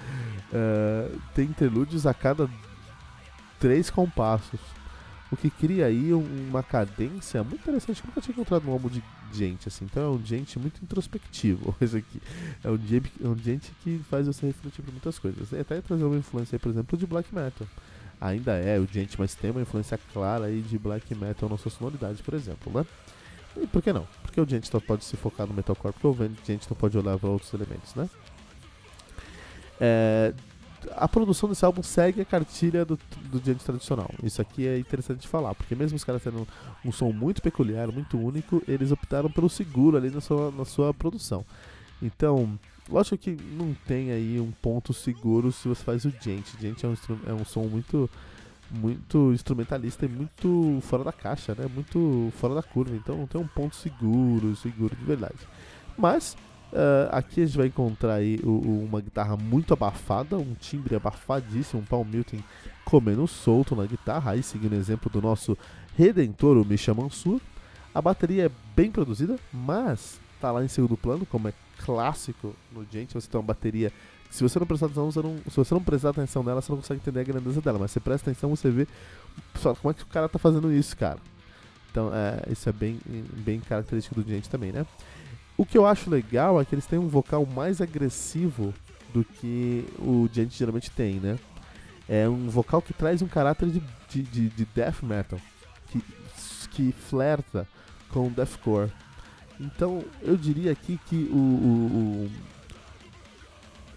uh, 0.52 1.20
têm 1.34 1.46
interlúdios 1.46 2.06
a 2.06 2.14
cada 2.14 2.50
três 3.60 3.90
compassos. 3.90 4.60
O 5.34 5.36
que 5.36 5.50
cria 5.50 5.88
aí 5.88 6.14
uma 6.14 6.62
cadência 6.62 7.44
muito 7.44 7.62
interessante 7.62 8.02
eu 8.02 8.06
nunca 8.06 8.22
tinha 8.22 8.34
encontrado 8.34 8.66
num 8.66 8.72
álbum 8.72 8.88
de 8.88 9.04
gente, 9.32 9.68
assim. 9.68 9.86
Então 9.86 10.04
é 10.04 10.08
um 10.08 10.24
gente 10.24 10.60
muito 10.60 10.80
introspectivo, 10.84 11.76
esse 11.82 11.98
aqui. 11.98 12.22
É 12.64 12.70
um 12.70 12.78
gente, 12.78 13.12
é 13.20 13.28
um 13.28 13.36
gente 13.36 13.72
que 13.84 14.00
faz 14.12 14.28
você 14.28 14.46
refletir 14.46 14.84
por 14.84 14.92
muitas 14.92 15.18
coisas. 15.18 15.52
E 15.52 15.58
até 15.58 15.82
trazer 15.82 16.04
uma 16.04 16.18
influência 16.18 16.56
aí, 16.56 16.60
por 16.60 16.70
exemplo, 16.70 16.96
de 16.96 17.08
black 17.08 17.34
metal. 17.34 17.68
Ainda 18.22 18.52
é 18.54 18.78
o 18.78 18.86
gente, 18.86 19.20
mas 19.20 19.34
tem 19.34 19.50
uma 19.50 19.62
influência 19.64 20.00
clara 20.14 20.46
aí 20.46 20.62
de 20.62 20.78
black 20.78 21.16
metal 21.16 21.50
na 21.50 21.58
sua 21.58 21.72
sonoridade, 21.72 22.22
por 22.22 22.36
exemplo, 22.36 22.72
né? 22.72 22.86
E 23.60 23.66
por 23.66 23.82
que 23.82 23.92
não? 23.92 24.08
Porque 24.22 24.40
o 24.40 24.48
Gentle 24.48 24.82
pode 24.82 25.04
se 25.04 25.18
focar 25.18 25.48
no 25.48 25.54
metalcore, 25.56 25.94
porque 25.94 26.08
o 26.08 26.30
Gentle 26.46 26.76
pode 26.76 26.96
olhar 26.96 27.18
para 27.18 27.30
outros 27.30 27.52
elementos, 27.56 27.96
né? 27.96 28.08
É, 29.82 30.32
a 30.96 31.08
produção 31.08 31.50
desse 31.50 31.64
álbum 31.66 31.84
segue 31.84 32.22
a 32.22 32.26
cartilha 32.26 32.86
do, 32.86 32.98
do 33.32 33.38
Gentle 33.38 33.66
tradicional. 33.66 34.10
Isso 34.24 34.42
aqui 34.42 34.68
é 34.68 34.78
interessante 34.78 35.22
de 35.22 35.28
falar, 35.28 35.54
porque 35.56 35.76
mesmo 35.76 35.96
os 35.96 36.04
caras 36.04 36.24
tendo 36.24 36.48
um 36.84 36.92
som 36.92 37.12
muito 37.12 37.42
peculiar, 37.42 37.92
muito 37.92 38.18
único, 38.18 38.62
eles 38.68 38.92
optaram 38.92 39.30
pelo 39.30 39.50
seguro 39.50 39.98
ali 39.98 40.10
na 40.10 40.22
sua, 40.22 40.52
na 40.52 40.66
sua 40.66 40.94
produção. 40.94 41.46
Então, 42.02 42.60
lógico 42.90 43.18
que 43.18 43.32
não 43.32 43.76
tem 43.88 44.12
aí 44.12 44.40
um 44.40 44.52
ponto 44.52 44.94
seguro 44.94 45.52
se 45.52 45.68
você 45.68 45.84
faz 45.84 46.06
o 46.06 46.14
Gent. 46.22 46.46
Gent 46.60 46.84
é 46.84 46.88
um, 46.88 46.96
é 47.28 47.34
um 47.34 47.46
som 47.46 47.64
muito 47.64 48.10
muito 48.72 49.32
instrumentalista 49.32 50.06
e 50.06 50.10
muito 50.10 50.80
fora 50.82 51.04
da 51.04 51.12
caixa, 51.12 51.54
né? 51.54 51.68
Muito 51.72 52.34
fora 52.38 52.56
da 52.56 52.64
curva. 52.64 52.96
Então 52.96 53.16
não 53.16 53.28
tem 53.28 53.40
um 53.40 53.48
ponto 53.48 53.76
seguro, 53.76 54.56
seguro 54.56 54.96
de 54.96 55.06
verdade. 55.06 55.38
Mas 55.96 56.36
uh, 56.74 57.10
aqui 57.12 57.42
a 57.42 57.46
gente 57.46 57.58
vai 57.58 57.68
encontrar 57.68 58.16
aí 58.16 58.40
o, 58.44 58.50
o, 58.50 58.86
uma 58.86 59.00
guitarra 59.00 59.38
muito 59.38 59.74
abafada, 59.74 60.38
um 60.38 60.54
timbre 60.56 60.96
abafadíssimo, 60.96 61.82
um 61.82 61.86
Paul 61.86 62.04
Milton 62.04 62.38
comendo 62.84 63.26
solto 63.28 63.76
na 63.76 63.86
guitarra, 63.86 64.32
aí 64.32 64.44
seguindo 64.44 64.74
o 64.74 64.76
exemplo 64.76 65.10
do 65.10 65.22
nosso 65.22 65.58
redentor, 65.96 66.58
o 66.58 66.66
Misha 66.66 66.94
Mansur. 66.94 67.40
A 67.94 68.02
bateria 68.02 68.48
é 68.48 68.52
bem 68.76 68.92
produzida, 68.92 69.38
mas 69.52 70.20
tá 70.42 70.52
lá 70.52 70.64
em 70.64 70.68
segundo 70.68 70.98
plano, 70.98 71.26
como 71.26 71.48
é 71.48 71.54
clássico 71.78 72.54
no 72.72 72.86
Gente, 72.92 73.14
você 73.14 73.30
tem 73.30 73.40
uma 73.40 73.46
bateria 73.46 73.92
se 74.34 74.42
você 74.42 74.58
não 74.58 74.66
prestar 74.66 74.88
atenção, 74.88 75.12
você 75.12 75.22
não, 75.22 75.38
se 75.48 75.56
você 75.56 75.74
não 75.76 75.84
prestar 75.84 76.10
atenção 76.10 76.42
nela, 76.42 76.60
você 76.60 76.72
não 76.72 76.80
consegue 76.80 77.00
entender 77.00 77.20
a 77.20 77.24
grandeza 77.24 77.62
dela. 77.62 77.78
Mas 77.78 77.92
você 77.92 78.00
presta 78.00 78.32
atenção, 78.32 78.50
você 78.50 78.68
vê 78.72 78.88
só, 79.54 79.76
como 79.76 79.92
é 79.92 79.94
que 79.94 80.02
o 80.02 80.08
cara 80.08 80.28
tá 80.28 80.40
fazendo 80.40 80.74
isso, 80.74 80.98
cara. 80.98 81.20
Então, 81.92 82.10
é, 82.12 82.52
isso 82.52 82.68
é 82.68 82.72
bem, 82.72 83.00
bem 83.46 83.60
característico 83.60 84.20
do 84.20 84.28
Gente 84.28 84.50
também, 84.50 84.72
né? 84.72 84.88
O 85.58 85.66
que 85.66 85.78
eu 85.78 85.86
acho 85.86 86.10
legal 86.10 86.60
é 86.60 86.66
que 86.66 86.74
eles 86.74 86.86
têm 86.86 87.00
um 87.00 87.08
vocal 87.08 87.46
mais 87.46 87.80
agressivo 87.80 88.74
do 89.14 89.24
que 89.24 89.86
o 90.00 90.28
Gente 90.32 90.58
geralmente 90.58 90.90
tem, 90.90 91.20
né? 91.20 91.38
É 92.10 92.28
um 92.28 92.50
vocal 92.50 92.82
que 92.82 92.94
traz 92.94 93.22
um 93.22 93.28
caráter 93.28 93.70
de, 93.70 93.82
de, 94.10 94.24
de, 94.24 94.50
de 94.50 94.66
death 94.66 95.04
metal, 95.04 95.40
que, 95.90 96.04
que 96.72 96.92
flerta 96.92 97.68
com 98.10 98.30
deathcore. 98.30 98.92
Então, 99.60 100.04
eu 100.22 100.36
diria 100.36 100.72
aqui 100.72 101.00
que 101.06 101.30
o, 101.32 101.38
o, 101.38 102.26
o 102.26 102.32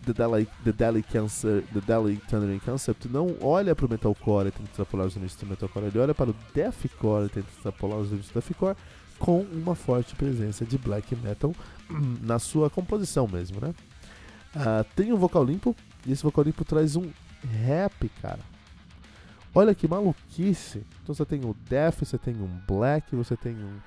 The 0.04 0.12
Delhi, 0.12 0.48
The 0.62 0.72
Delhi, 0.72 1.02
Cancer, 1.02 1.64
The 1.72 1.80
Delhi 1.80 2.20
Thundering 2.28 2.60
Concept 2.60 3.08
não 3.08 3.34
olha 3.40 3.74
para 3.74 3.86
o 3.86 3.90
metalcore 3.90 4.48
e 4.48 4.50
tenta 4.52 4.70
extrapolar 4.70 5.06
os 5.06 5.14
limites 5.14 5.36
do 5.36 5.46
metalcore, 5.46 5.86
ele 5.86 5.98
olha 5.98 6.14
para 6.14 6.30
o 6.30 6.36
deathcore 6.54 7.26
e 7.26 7.28
tenta 7.28 7.48
extrapolar 7.48 7.98
os 7.98 8.10
limites 8.10 8.30
do 8.30 8.34
deathcore 8.34 8.76
com 9.18 9.40
uma 9.40 9.74
forte 9.74 10.14
presença 10.14 10.64
de 10.64 10.78
black 10.78 11.14
metal 11.16 11.54
na 12.22 12.38
sua 12.38 12.68
composição 12.68 13.26
mesmo, 13.26 13.60
né? 13.60 13.74
Uh, 14.54 14.84
tem 14.94 15.12
um 15.12 15.16
vocal 15.16 15.44
limpo 15.44 15.76
e 16.06 16.12
esse 16.12 16.22
vocal 16.22 16.44
limpo 16.44 16.64
traz 16.64 16.96
um 16.96 17.10
rap, 17.64 18.08
cara. 18.22 18.40
Olha 19.54 19.74
que 19.74 19.88
maluquice! 19.88 20.84
Então 21.02 21.14
você 21.14 21.24
tem 21.24 21.44
o 21.44 21.54
death, 21.68 22.00
você 22.00 22.18
tem 22.18 22.34
um 22.34 22.60
black, 22.66 23.14
você 23.16 23.36
tem 23.36 23.54
um, 23.54 23.78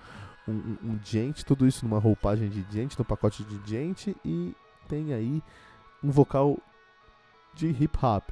um, 0.47 0.77
um, 0.83 0.99
gente, 1.03 1.45
tudo 1.45 1.67
isso 1.67 1.85
numa 1.85 1.99
roupagem 1.99 2.49
de 2.49 2.65
gente, 2.71 2.97
no 2.97 3.05
pacote 3.05 3.43
de 3.43 3.69
gente 3.69 4.15
e 4.25 4.55
tem 4.87 5.13
aí 5.13 5.43
um 6.03 6.09
vocal 6.09 6.57
de 7.53 7.67
hip 7.67 7.97
hop. 8.01 8.29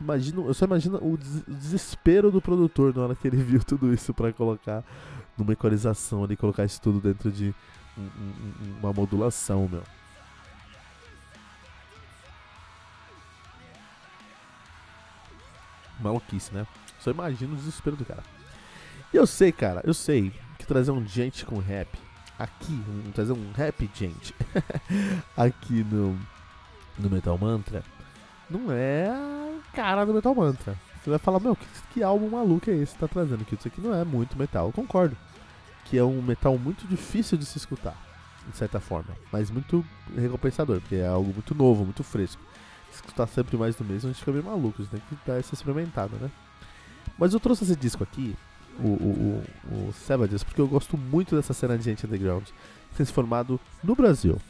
Imagino, 0.00 0.46
eu 0.46 0.54
só 0.54 0.64
imagino 0.64 0.96
o 0.98 1.18
desespero 1.48 2.30
do 2.30 2.40
produtor 2.40 2.94
na 2.94 3.02
hora 3.02 3.14
que 3.14 3.28
ele 3.28 3.36
viu 3.36 3.62
tudo 3.62 3.92
isso 3.92 4.14
para 4.14 4.32
colocar 4.32 4.82
numa 5.40 5.52
equalização 5.52 6.24
ali, 6.24 6.36
colocar 6.36 6.64
isso 6.64 6.80
tudo 6.80 7.00
dentro 7.00 7.30
de 7.30 7.54
um, 7.96 8.02
um, 8.02 8.78
uma 8.80 8.92
modulação, 8.92 9.68
meu. 9.68 9.82
Maluquice, 16.00 16.54
né? 16.54 16.66
Só 16.98 17.10
imagino 17.10 17.54
o 17.54 17.56
desespero 17.56 17.96
do 17.96 18.04
cara. 18.04 18.22
E 19.12 19.16
eu 19.16 19.26
sei, 19.26 19.52
cara, 19.52 19.82
eu 19.84 19.92
sei 19.92 20.32
que 20.58 20.66
trazer 20.66 20.90
um 20.90 21.06
gente 21.06 21.44
com 21.44 21.58
rap 21.58 21.88
aqui, 22.38 22.72
um, 22.72 23.10
trazer 23.12 23.32
um 23.32 23.52
rap 23.52 23.90
gente 23.94 24.34
aqui 25.36 25.84
no 25.84 26.18
no 26.98 27.08
Metal 27.08 27.36
Mantra 27.38 27.82
não 28.48 28.70
é 28.70 29.08
a 29.08 29.58
cara 29.72 30.04
do 30.04 30.12
Metal 30.12 30.34
Mantra. 30.34 30.76
Você 31.02 31.08
vai 31.08 31.18
falar, 31.18 31.40
meu, 31.40 31.56
que, 31.56 31.66
que 31.94 32.02
álbum 32.02 32.28
maluco 32.28 32.68
é 32.68 32.74
esse 32.74 32.92
que 32.92 32.98
tá 32.98 33.08
trazendo? 33.08 33.44
Que 33.44 33.54
isso 33.54 33.68
aqui 33.68 33.80
não 33.80 33.94
é 33.94 34.04
muito 34.04 34.36
metal. 34.36 34.66
Eu 34.66 34.72
concordo. 34.72 35.16
Que 35.90 35.98
é 35.98 36.04
um 36.04 36.22
metal 36.22 36.56
muito 36.56 36.86
difícil 36.86 37.36
de 37.36 37.44
se 37.44 37.58
escutar, 37.58 37.96
de 38.48 38.56
certa 38.56 38.78
forma. 38.78 39.10
Mas 39.32 39.50
muito 39.50 39.84
recompensador, 40.16 40.80
porque 40.80 40.94
é 40.94 41.06
algo 41.08 41.32
muito 41.32 41.54
novo, 41.54 41.84
muito 41.84 42.04
fresco. 42.04 42.40
Se 42.90 42.96
escutar 42.96 43.26
sempre 43.26 43.56
mais 43.56 43.74
do 43.74 43.84
mesmo, 43.84 44.08
a 44.08 44.12
gente 44.12 44.20
fica 44.20 44.32
meio 44.32 44.44
maluco. 44.44 44.80
A 44.80 44.84
gente 44.84 44.92
tem 44.92 45.02
que 45.08 45.18
dar 45.26 45.38
essa 45.38 45.52
experimentada, 45.52 46.16
né? 46.16 46.30
Mas 47.18 47.34
eu 47.34 47.40
trouxe 47.40 47.64
esse 47.64 47.76
disco 47.76 48.04
aqui, 48.04 48.36
o, 48.78 48.86
o, 48.88 49.44
o, 49.70 49.88
o 49.88 49.92
Savages, 49.92 50.44
porque 50.44 50.60
eu 50.60 50.68
gosto 50.68 50.96
muito 50.96 51.34
dessa 51.34 51.52
cena 51.52 51.76
de 51.76 51.84
gente 51.84 52.06
underground. 52.06 52.44
Que 52.90 52.96
tem 52.96 53.04
se 53.06 53.12
formado 53.12 53.60
no 53.82 53.94
Brasil. 53.94 54.40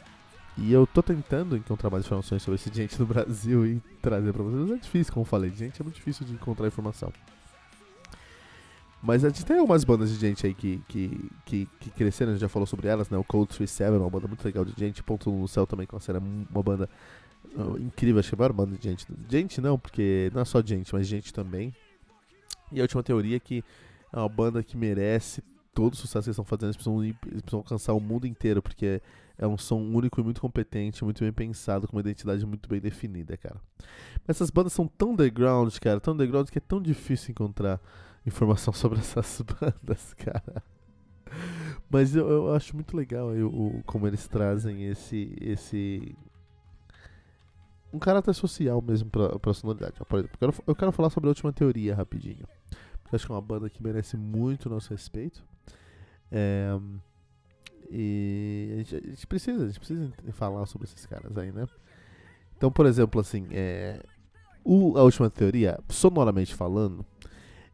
E 0.57 0.71
eu 0.71 0.85
tô 0.85 1.01
tentando 1.01 1.57
encontrar 1.57 1.89
mais 1.89 2.05
informações 2.05 2.43
sobre 2.43 2.55
esse 2.55 2.71
gente 2.73 2.99
no 2.99 3.05
Brasil 3.05 3.65
e 3.65 3.81
trazer 4.01 4.31
pra 4.31 4.43
vocês. 4.43 4.71
É 4.71 4.81
difícil, 4.81 5.13
como 5.13 5.23
eu 5.23 5.27
falei, 5.27 5.49
gente, 5.49 5.81
é 5.81 5.83
muito 5.83 5.95
difícil 5.95 6.25
de 6.25 6.33
encontrar 6.33 6.67
informação. 6.67 7.11
Mas 9.01 9.25
a 9.25 9.29
gente 9.29 9.43
tem 9.43 9.57
algumas 9.57 9.83
bandas 9.83 10.11
de 10.11 10.15
gente 10.15 10.45
aí 10.45 10.53
que, 10.53 10.81
que, 10.87 11.31
que, 11.43 11.69
que 11.79 11.89
cresceram, 11.89 12.31
a 12.31 12.35
gente 12.35 12.41
já 12.41 12.49
falou 12.49 12.67
sobre 12.67 12.87
elas, 12.87 13.09
né? 13.09 13.17
O 13.17 13.23
Cold 13.23 13.47
37 13.47 13.87
é 13.87 13.97
uma 13.97 14.09
banda 14.09 14.27
muito 14.27 14.45
legal 14.45 14.63
de 14.63 14.73
gente. 14.77 15.01
Ponto 15.01 15.31
no 15.31 15.47
Céu 15.47 15.65
também, 15.65 15.87
que 15.87 15.95
é 15.95 15.97
uma, 16.17 16.63
banda 16.63 16.87
uh, 17.55 17.79
incrível, 17.79 18.21
que 18.21 18.29
é 18.29 18.45
a 18.45 18.49
banda 18.53 18.77
de 18.77 18.83
gente. 18.83 19.07
Gente 19.27 19.59
não, 19.59 19.79
porque 19.79 20.29
não 20.33 20.41
é 20.41 20.45
só 20.45 20.61
gente, 20.61 20.93
mas 20.93 21.07
gente 21.07 21.33
também. 21.33 21.73
E 22.71 22.79
a 22.79 22.83
última 22.83 23.01
teoria 23.01 23.37
é 23.37 23.39
que 23.39 23.63
é 24.13 24.19
uma 24.19 24.29
banda 24.29 24.61
que 24.61 24.77
merece 24.77 25.43
todo 25.73 25.93
o 25.93 25.95
sucesso 25.95 26.25
que 26.25 26.29
eles 26.29 26.35
estão 26.35 26.45
fazendo, 26.45 26.65
eles 26.65 26.75
precisam, 26.75 27.03
eles 27.03 27.41
precisam 27.41 27.59
alcançar 27.59 27.93
o 27.93 27.99
mundo 27.99 28.27
inteiro, 28.27 28.61
porque 28.61 29.01
é 29.37 29.47
um 29.47 29.57
som 29.57 29.79
único 29.79 30.19
e 30.19 30.23
muito 30.23 30.39
competente, 30.39 31.03
muito 31.03 31.23
bem 31.23 31.31
pensado, 31.31 31.87
com 31.87 31.95
uma 31.95 32.01
identidade 32.01 32.45
muito 32.45 32.69
bem 32.69 32.79
definida, 32.79 33.35
cara. 33.35 33.59
Mas 34.27 34.37
essas 34.37 34.51
bandas 34.51 34.73
são 34.73 34.87
tão 34.87 35.13
underground, 35.13 35.75
cara, 35.79 35.99
tão 35.99 36.13
underground 36.13 36.49
que 36.49 36.59
é 36.59 36.61
tão 36.61 36.81
difícil 36.81 37.31
encontrar 37.31 37.81
informação 38.25 38.73
sobre 38.73 38.99
essas 38.99 39.41
bandas, 39.59 40.13
cara. 40.15 40.63
Mas 41.89 42.15
eu, 42.15 42.29
eu 42.29 42.53
acho 42.53 42.75
muito 42.75 42.95
legal 42.95 43.33
eu, 43.35 43.47
o, 43.47 43.83
como 43.85 44.07
eles 44.07 44.27
trazem 44.27 44.85
esse, 44.85 45.35
esse 45.41 46.15
um 47.93 47.99
caráter 47.99 48.33
social 48.33 48.81
mesmo 48.81 49.09
pra, 49.09 49.37
pra 49.39 49.53
sonoridade. 49.53 49.93
Por 50.07 50.19
exemplo, 50.19 50.33
eu 50.33 50.39
quero, 50.39 50.63
eu 50.67 50.75
quero 50.75 50.91
falar 50.91 51.09
sobre 51.09 51.27
a 51.27 51.31
última 51.31 51.51
teoria 51.51 51.95
rapidinho. 51.95 52.47
Porque 53.03 53.15
acho 53.15 53.25
que 53.25 53.31
é 53.31 53.35
uma 53.35 53.41
banda 53.41 53.69
que 53.69 53.83
merece 53.83 54.15
muito 54.15 54.69
nosso 54.69 54.89
respeito. 54.91 55.43
É, 56.31 56.77
e 57.89 58.71
a 58.73 58.77
gente, 58.77 58.95
a 58.95 59.09
gente, 59.09 59.27
precisa, 59.27 59.63
a 59.63 59.67
gente 59.67 59.79
precisa 59.79 60.13
falar 60.31 60.65
sobre 60.65 60.87
esses 60.87 61.05
caras 61.05 61.37
aí, 61.37 61.51
né? 61.51 61.67
Então, 62.55 62.71
por 62.71 62.85
exemplo, 62.85 63.19
assim, 63.19 63.47
é, 63.51 64.01
o, 64.63 64.97
a 64.97 65.03
última 65.03 65.29
teoria, 65.29 65.77
sonoramente 65.89 66.55
falando, 66.55 67.05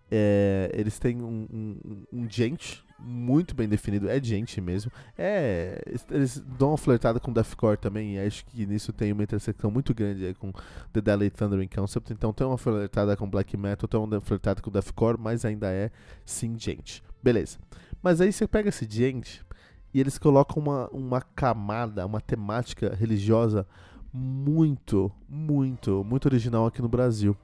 é, 0.10 0.72
eles 0.74 0.98
têm 1.00 1.22
um, 1.22 1.48
um, 1.52 2.04
um 2.14 2.30
gente 2.30 2.84
muito 3.00 3.54
bem 3.54 3.68
definido, 3.68 4.10
é 4.10 4.22
gente 4.22 4.60
mesmo. 4.60 4.92
É, 5.18 5.82
eles 6.10 6.40
dão 6.58 6.70
uma 6.70 6.78
flertada 6.78 7.20
com 7.20 7.32
deathcore 7.32 7.78
também, 7.78 8.16
e 8.16 8.20
acho 8.20 8.46
que 8.46 8.66
nisso 8.66 8.92
tem 8.92 9.12
uma 9.12 9.24
intersecção 9.24 9.70
muito 9.70 9.94
grande 9.94 10.34
com 10.40 10.52
The 10.94 11.02
Deadly 11.02 11.30
Thundering 11.30 11.68
Concept. 11.68 12.12
Então 12.12 12.34
tem 12.34 12.48
uma 12.48 12.58
flertada 12.58 13.16
com 13.16 13.30
black 13.30 13.56
metal, 13.56 13.88
tem 13.88 14.00
uma 14.00 14.22
flertada 14.22 14.62
com 14.62 14.72
deathcore, 14.72 15.20
mas 15.20 15.46
ainda 15.46 15.72
é 15.72 15.92
sim 16.26 16.58
gente. 16.58 17.04
Beleza. 17.22 17.58
Mas 18.02 18.22
aí 18.22 18.32
você 18.32 18.48
pega 18.48 18.70
esse 18.70 18.88
gente 18.90 19.46
e 19.94 20.00
eles 20.00 20.18
colocam 20.18 20.62
uma, 20.62 20.88
uma 20.90 21.22
camada, 21.22 22.06
uma 22.06 22.22
temática 22.22 22.96
religiosa 22.96 23.66
muito, 24.12 25.12
muito, 25.28 26.04
muito 26.04 26.26
original 26.26 26.66
aqui 26.66 26.82
no 26.82 26.90
Brasil. 26.90 27.38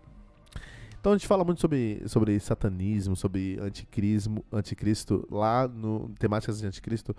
Então 1.04 1.12
a 1.12 1.18
gente 1.18 1.28
fala 1.28 1.44
muito 1.44 1.60
sobre, 1.60 2.02
sobre 2.08 2.40
satanismo, 2.40 3.14
sobre 3.14 3.60
anticristo, 3.60 4.42
anticristo 4.50 5.28
lá 5.30 5.68
no 5.68 6.10
temáticas 6.18 6.62
de 6.62 6.66
anticristo 6.66 7.14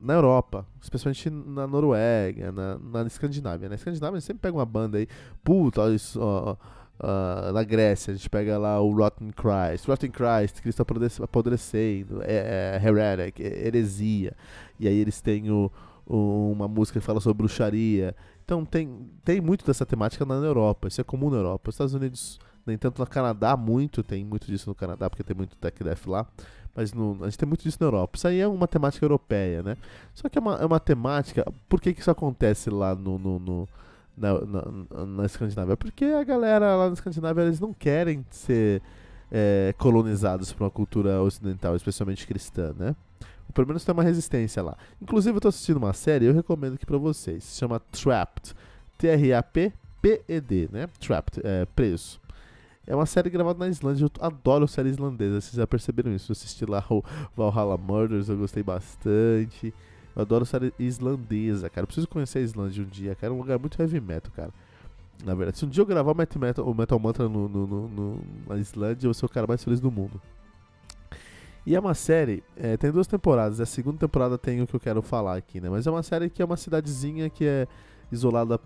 na 0.00 0.14
Europa, 0.14 0.66
especialmente 0.80 1.28
na 1.28 1.66
Noruega, 1.66 2.50
na, 2.50 2.78
na 2.78 3.02
Escandinávia. 3.02 3.68
Na 3.68 3.74
Escandinávia 3.74 4.16
a 4.16 4.20
gente 4.20 4.26
sempre 4.26 4.40
pega 4.40 4.56
uma 4.56 4.64
banda 4.64 4.96
aí, 4.96 5.06
puta, 5.44 5.86
isso, 5.94 6.18
ó, 6.18 6.56
Uh, 7.02 7.50
na 7.54 7.64
Grécia, 7.64 8.12
a 8.12 8.14
gente 8.14 8.28
pega 8.28 8.58
lá 8.58 8.78
o 8.78 8.92
Rotten 8.92 9.30
Christ, 9.30 9.88
Rotten 9.88 10.10
Christ, 10.10 10.60
Cristo 10.60 10.84
apodrecendo, 11.22 12.20
é, 12.22 12.76
é, 12.76 12.86
Heretic, 12.86 13.40
é, 13.40 13.66
heresia. 13.66 14.36
E 14.78 14.86
aí 14.86 14.98
eles 14.98 15.18
têm 15.22 15.50
o, 15.50 15.72
o, 16.06 16.52
uma 16.52 16.68
música 16.68 17.00
que 17.00 17.06
fala 17.06 17.18
sobre 17.18 17.38
bruxaria. 17.38 18.14
Então 18.44 18.66
tem, 18.66 19.08
tem 19.24 19.40
muito 19.40 19.64
dessa 19.64 19.86
temática 19.86 20.26
na 20.26 20.34
Europa, 20.34 20.88
isso 20.88 21.00
é 21.00 21.04
comum 21.04 21.30
na 21.30 21.38
Europa. 21.38 21.70
Os 21.70 21.74
Estados 21.74 21.94
Unidos 21.94 22.38
nem 22.66 22.78
tanto 22.78 23.00
no 23.00 23.06
Canadá, 23.06 23.56
muito, 23.56 24.02
tem 24.02 24.24
muito 24.24 24.46
disso 24.46 24.68
no 24.68 24.74
Canadá, 24.74 25.08
porque 25.08 25.24
tem 25.24 25.36
muito 25.36 25.56
Tech 25.56 25.82
Death 25.82 26.06
lá. 26.06 26.26
Mas 26.74 26.92
no, 26.92 27.18
a 27.22 27.24
gente 27.24 27.38
tem 27.38 27.48
muito 27.48 27.62
disso 27.62 27.78
na 27.80 27.86
Europa. 27.86 28.16
Isso 28.16 28.28
aí 28.28 28.40
é 28.40 28.46
uma 28.46 28.68
temática 28.68 29.04
europeia, 29.04 29.62
né? 29.62 29.76
Só 30.14 30.28
que 30.28 30.38
é 30.38 30.40
uma, 30.40 30.56
é 30.56 30.64
uma 30.64 30.80
temática. 30.80 31.44
Por 31.68 31.80
que, 31.80 31.92
que 31.92 32.00
isso 32.00 32.10
acontece 32.10 32.70
lá 32.70 32.94
no, 32.94 33.18
no, 33.18 33.38
no 33.38 33.68
na, 34.16 34.40
na, 34.40 35.06
na, 35.06 35.26
Escandinávia? 35.26 35.76
Porque 35.76 36.04
a 36.04 36.22
galera 36.22 36.76
lá 36.76 36.86
na 36.86 36.94
Escandinávia 36.94 37.42
eles 37.42 37.58
não 37.58 37.72
querem 37.72 38.24
ser 38.30 38.80
é, 39.32 39.74
colonizados 39.78 40.52
por 40.52 40.64
uma 40.64 40.70
cultura 40.70 41.20
ocidental, 41.22 41.74
especialmente 41.74 42.26
cristã, 42.26 42.72
né? 42.78 42.94
Pelo 43.52 43.66
menos 43.66 43.84
tem 43.84 43.92
uma 43.92 44.04
resistência 44.04 44.62
lá. 44.62 44.76
Inclusive, 45.02 45.36
eu 45.36 45.40
tô 45.40 45.48
assistindo 45.48 45.78
uma 45.78 45.92
série, 45.92 46.26
eu 46.26 46.32
recomendo 46.32 46.74
aqui 46.74 46.86
pra 46.86 46.98
vocês. 46.98 47.42
Se 47.42 47.58
chama 47.58 47.80
Trapped. 47.90 48.54
T-R-A-P-P-E-D, 48.96 50.68
né? 50.70 50.88
Trapped, 51.00 51.40
é, 51.42 51.66
preso. 51.74 52.19
É 52.90 52.96
uma 52.96 53.06
série 53.06 53.30
gravada 53.30 53.56
na 53.56 53.68
Islândia. 53.68 54.04
Eu 54.04 54.10
adoro 54.20 54.66
série 54.66 54.88
islandesa. 54.88 55.40
Vocês 55.40 55.54
já 55.54 55.64
perceberam 55.64 56.12
isso? 56.12 56.32
Eu 56.32 56.32
assisti 56.32 56.66
lá 56.66 56.84
o 56.90 57.04
Valhalla 57.36 57.76
Murders, 57.76 58.28
eu 58.28 58.36
gostei 58.36 58.64
bastante. 58.64 59.72
Eu 60.16 60.22
adoro 60.22 60.44
série 60.44 60.74
islandesa, 60.76 61.70
cara. 61.70 61.84
Eu 61.84 61.86
preciso 61.86 62.08
conhecer 62.08 62.40
a 62.40 62.42
Islândia 62.42 62.82
um 62.82 62.88
dia, 62.88 63.14
cara. 63.14 63.32
É 63.32 63.36
um 63.36 63.38
lugar 63.38 63.60
muito 63.60 63.80
heavy 63.80 64.00
metal, 64.00 64.32
cara. 64.34 64.50
Na 65.24 65.36
verdade, 65.36 65.58
se 65.58 65.64
um 65.64 65.68
dia 65.68 65.82
eu 65.82 65.86
gravar 65.86 66.10
o 66.10 66.16
Metal, 66.16 66.42
metal, 66.42 66.68
o 66.68 66.74
metal 66.74 66.98
Mantra 66.98 67.28
no, 67.28 67.48
no, 67.48 67.66
no, 67.66 68.20
na 68.48 68.56
Islândia, 68.56 69.06
eu 69.06 69.10
vou 69.10 69.14
ser 69.14 69.24
o 69.24 69.28
cara 69.28 69.46
mais 69.46 69.62
feliz 69.62 69.78
do 69.78 69.92
mundo. 69.92 70.20
E 71.64 71.76
é 71.76 71.78
uma 71.78 71.94
série, 71.94 72.42
é, 72.56 72.76
tem 72.76 72.90
duas 72.90 73.06
temporadas. 73.06 73.60
A 73.60 73.66
segunda 73.66 73.98
temporada 73.98 74.36
tem 74.36 74.60
o 74.62 74.66
que 74.66 74.74
eu 74.74 74.80
quero 74.80 75.00
falar 75.00 75.36
aqui, 75.36 75.60
né? 75.60 75.70
Mas 75.70 75.86
é 75.86 75.90
uma 75.92 76.02
série 76.02 76.28
que 76.28 76.42
é 76.42 76.44
uma 76.44 76.56
cidadezinha 76.56 77.30
que 77.30 77.44
é 77.44 77.68
isolada 78.10 78.58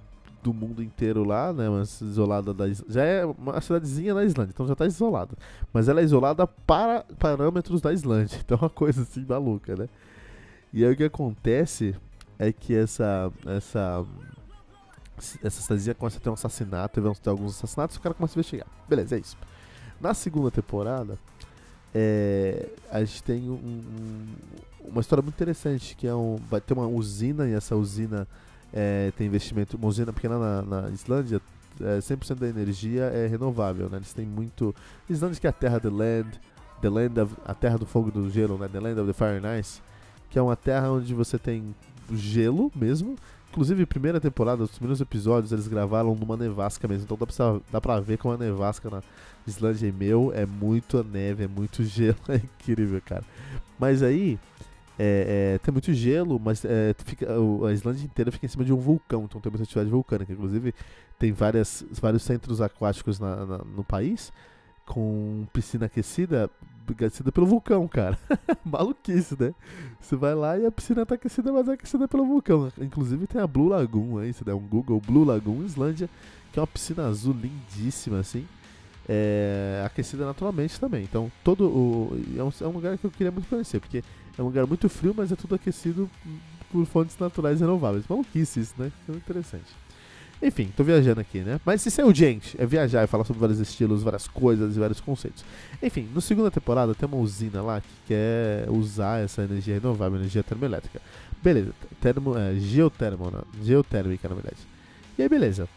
do 0.45 0.53
mundo 0.53 0.83
inteiro 0.83 1.25
lá, 1.25 1.53
né? 1.55 1.71
Mas 1.71 2.03
isolada 2.03 2.53
da 2.53 2.67
já 2.71 3.03
é 3.03 3.25
uma 3.25 3.59
cidadezinha 3.63 4.13
na 4.13 4.25
Islândia, 4.25 4.53
então 4.53 4.69
já 4.69 4.77
tá 4.77 4.87
isolada. 4.87 5.35
Mas 5.73 5.89
ela 5.89 6.03
é 6.03 6.05
isolada 6.05 6.47
para 6.47 7.03
parâmetros 7.19 7.81
da 7.81 7.93
Islândia, 7.93 8.39
então 8.45 8.59
é 8.59 8.65
uma 8.65 8.71
coisa 8.71 9.03
assim 9.03 9.25
maluca, 9.27 9.75
né? 9.75 9.89
E 10.73 10.85
aí 10.85 10.93
o 10.93 10.97
que 10.97 11.05
acontece 11.05 11.97
é 12.39 12.53
que 12.53 12.75
essa 12.75 13.33
essa 13.47 14.05
essa 15.43 15.63
cidadezinha 15.63 15.95
começa 15.95 16.19
a 16.19 16.21
ter 16.21 16.29
um 16.29 16.35
assassinato, 16.35 17.01
ter 17.23 17.31
alguns 17.31 17.57
assassinatos, 17.57 17.97
o 17.97 18.01
cara 18.01 18.15
começa 18.15 18.35
a 18.35 18.37
investigar. 18.37 18.67
Beleza, 18.87 19.17
é 19.17 19.21
isso. 19.21 19.39
Na 19.99 20.13
segunda 20.13 20.51
temporada, 20.51 21.17
é, 21.95 22.69
a 22.91 23.03
gente 23.03 23.23
tem 23.23 23.49
um, 23.49 23.55
um, 23.55 24.27
uma 24.85 25.01
história 25.01 25.23
muito 25.23 25.37
interessante, 25.37 25.97
que 25.97 26.07
é 26.07 26.15
um, 26.15 26.37
vai 26.51 26.61
ter 26.61 26.75
uma 26.75 26.87
usina, 26.87 27.49
e 27.49 27.55
essa 27.55 27.77
usina 27.77 28.27
é, 28.75 29.13
tem 29.17 29.27
investimento, 29.27 29.77
uma 29.77 29.87
usina 29.87 30.13
pequena 30.13 30.39
na, 30.39 30.63
na 30.63 30.91
Islândia, 30.91 31.41
é, 31.81 31.99
100% 31.99 32.35
da 32.35 32.49
energia 32.49 33.05
é 33.05 33.27
renovável, 33.27 33.89
né? 33.89 33.99
Eles 33.99 34.13
têm 34.13 34.27
muito... 34.27 34.75
Islândia 35.09 35.41
que 35.41 35.47
é 35.47 35.51
a 35.51 35.53
terra 35.53 35.81
the 35.81 35.89
land, 35.89 36.41
the 36.81 36.89
land 36.91 37.21
of, 37.21 37.35
a 37.45 37.55
terra 37.55 37.79
do 37.79 37.87
fogo 37.87 38.09
e 38.09 38.13
do 38.13 38.29
gelo, 38.31 38.59
né? 38.59 38.69
The 38.69 38.81
land 38.81 39.01
of 39.01 39.07
the 39.07 39.13
fire 39.13 39.39
and 39.39 39.59
ice, 39.59 39.81
que 40.29 40.39
é 40.39 40.43
uma 40.43 40.57
terra 40.57 40.91
onde 40.91 41.15
você 41.15 41.39
tem 41.39 41.75
gelo 42.13 42.71
mesmo, 42.75 43.17
Inclusive, 43.55 43.87
primeira 43.87 44.21
temporada, 44.21 44.65
os 44.65 44.73
primeiros 44.73 45.01
episódios, 45.01 45.53
eles 45.53 45.69
gravaram 45.69 46.13
numa 46.13 46.37
nevasca 46.37 46.89
mesmo. 46.89 47.05
Então 47.05 47.17
dá 47.17 47.25
pra, 47.25 47.61
dá 47.71 47.81
pra 47.81 48.01
ver 48.01 48.19
como 48.19 48.35
a 48.35 48.37
nevasca 48.37 48.91
na 48.91 49.01
Islândia 49.47 49.87
e 49.87 49.93
meu 49.93 50.33
é 50.35 50.45
muito 50.45 51.05
neve, 51.05 51.45
é 51.45 51.47
muito 51.47 51.85
gelo. 51.85 52.17
É 52.29 52.35
incrível, 52.35 53.01
cara. 53.07 53.23
Mas 53.79 54.03
aí, 54.03 54.41
é, 54.99 55.55
é, 55.55 55.59
tem 55.59 55.73
muito 55.73 55.93
gelo, 55.93 56.39
mas 56.39 56.65
é, 56.65 56.95
fica, 57.05 57.27
a 57.67 57.73
Islândia 57.73 58.05
inteira 58.05 58.31
fica 58.31 58.47
em 58.47 58.49
cima 58.49 58.65
de 58.65 58.73
um 58.73 58.77
vulcão, 58.77 59.25
então 59.25 59.41
tem 59.41 59.51
muita 59.51 59.65
atividade 59.65 59.91
vulcânica. 59.91 60.33
Inclusive, 60.33 60.75
tem 61.19 61.33
várias, 61.33 61.85
vários 61.91 62.23
centros 62.23 62.61
aquáticos 62.61 63.19
na, 63.19 63.45
na, 63.45 63.59
no 63.59 63.85
país 63.85 64.33
com 64.87 65.47
piscina 65.53 65.87
aquecida, 65.87 66.51
aquecida 66.89 67.33
pelo 67.33 67.47
vulcão, 67.47 67.89
cara. 67.89 68.19
Maluquice, 68.65 69.37
né? 69.41 69.55
Você 70.01 70.15
vai 70.15 70.35
lá 70.35 70.59
e 70.59 70.67
a 70.67 70.71
piscina 70.71 71.07
tá 71.07 71.15
aquecida, 71.15 71.53
mas 71.53 71.69
é 71.69 71.73
aquecida 71.73 72.07
pelo 72.07 72.27
vulcão. 72.27 72.71
Inclusive 72.79 73.27
tem 73.27 73.41
a 73.41 73.47
Blue 73.47 73.69
Lagoon 73.69 74.19
aí, 74.19 74.33
se 74.33 74.45
der 74.45 74.55
um 74.55 74.61
Google, 74.61 75.01
Blue 75.01 75.25
Lagoon 75.25 75.65
Islândia, 75.65 76.09
que 76.53 76.59
é 76.59 76.63
uma 76.63 76.67
piscina 76.67 77.07
azul 77.07 77.35
lindíssima, 77.35 78.19
assim 78.19 78.47
é, 79.09 79.83
aquecida 79.85 80.25
naturalmente 80.25 80.79
também. 80.81 81.03
Então, 81.03 81.31
todo 81.43 81.67
o. 81.67 82.17
É 82.37 82.43
um, 82.43 82.51
é 82.61 82.69
um, 82.69 82.73
lugar 82.73 82.99
que 82.99 83.05
eu 83.05 83.11
queria 83.11 83.31
muito 83.31 83.49
conhecer, 83.49 83.81
porque 83.81 84.03
é 84.39 84.43
um 84.43 84.47
lugar 84.47 84.67
muito 84.67 84.89
frio, 84.89 85.15
mas 85.17 85.31
é 85.31 85.37
tudo 85.37 85.55
aquecido 85.55 86.11
por 86.71 86.85
fontes 86.87 87.17
naturais 87.19 87.61
renováveis. 87.61 88.05
Maluquice 88.09 88.61
isso, 88.61 88.75
né? 88.77 88.91
É 89.09 89.13
interessante. 89.13 89.85
Enfim, 90.43 90.71
tô 90.77 90.83
viajando 90.85 91.21
aqui, 91.21 91.39
né? 91.39 91.61
Mas 91.65 91.87
isso 91.87 92.01
é 92.01 92.05
o 92.05 92.13
gente, 92.13 92.61
é 92.61 92.67
viajar 92.67 93.05
e 93.05 93.07
falar 93.07 93.25
sobre 93.25 93.41
vários 93.41 93.61
estilos, 93.61 94.03
várias 94.03 94.27
coisas 94.27 94.77
e 94.77 94.79
vários 94.79 95.01
conceitos. 95.01 95.45
Enfim, 95.83 96.09
na 96.15 96.21
segunda 96.21 96.51
temporada 96.51 96.95
tem 96.95 97.07
uma 97.07 97.17
usina 97.17 97.63
lá 97.63 97.81
que 97.81 97.89
quer 98.09 98.69
usar 98.69 99.23
essa 99.23 99.43
energia 99.43 99.75
renovável, 99.75 100.19
energia 100.19 100.43
termoelétrica. 100.43 101.01
Beleza, 101.43 101.73
termo, 102.01 102.37
é, 102.37 102.55
geotermo, 102.57 103.31
né? 103.31 103.41
geotérmica 103.63 104.29
na 104.29 104.35
verdade. 104.35 104.59
E 105.17 105.23
aí, 105.23 105.29
beleza. 105.29 105.69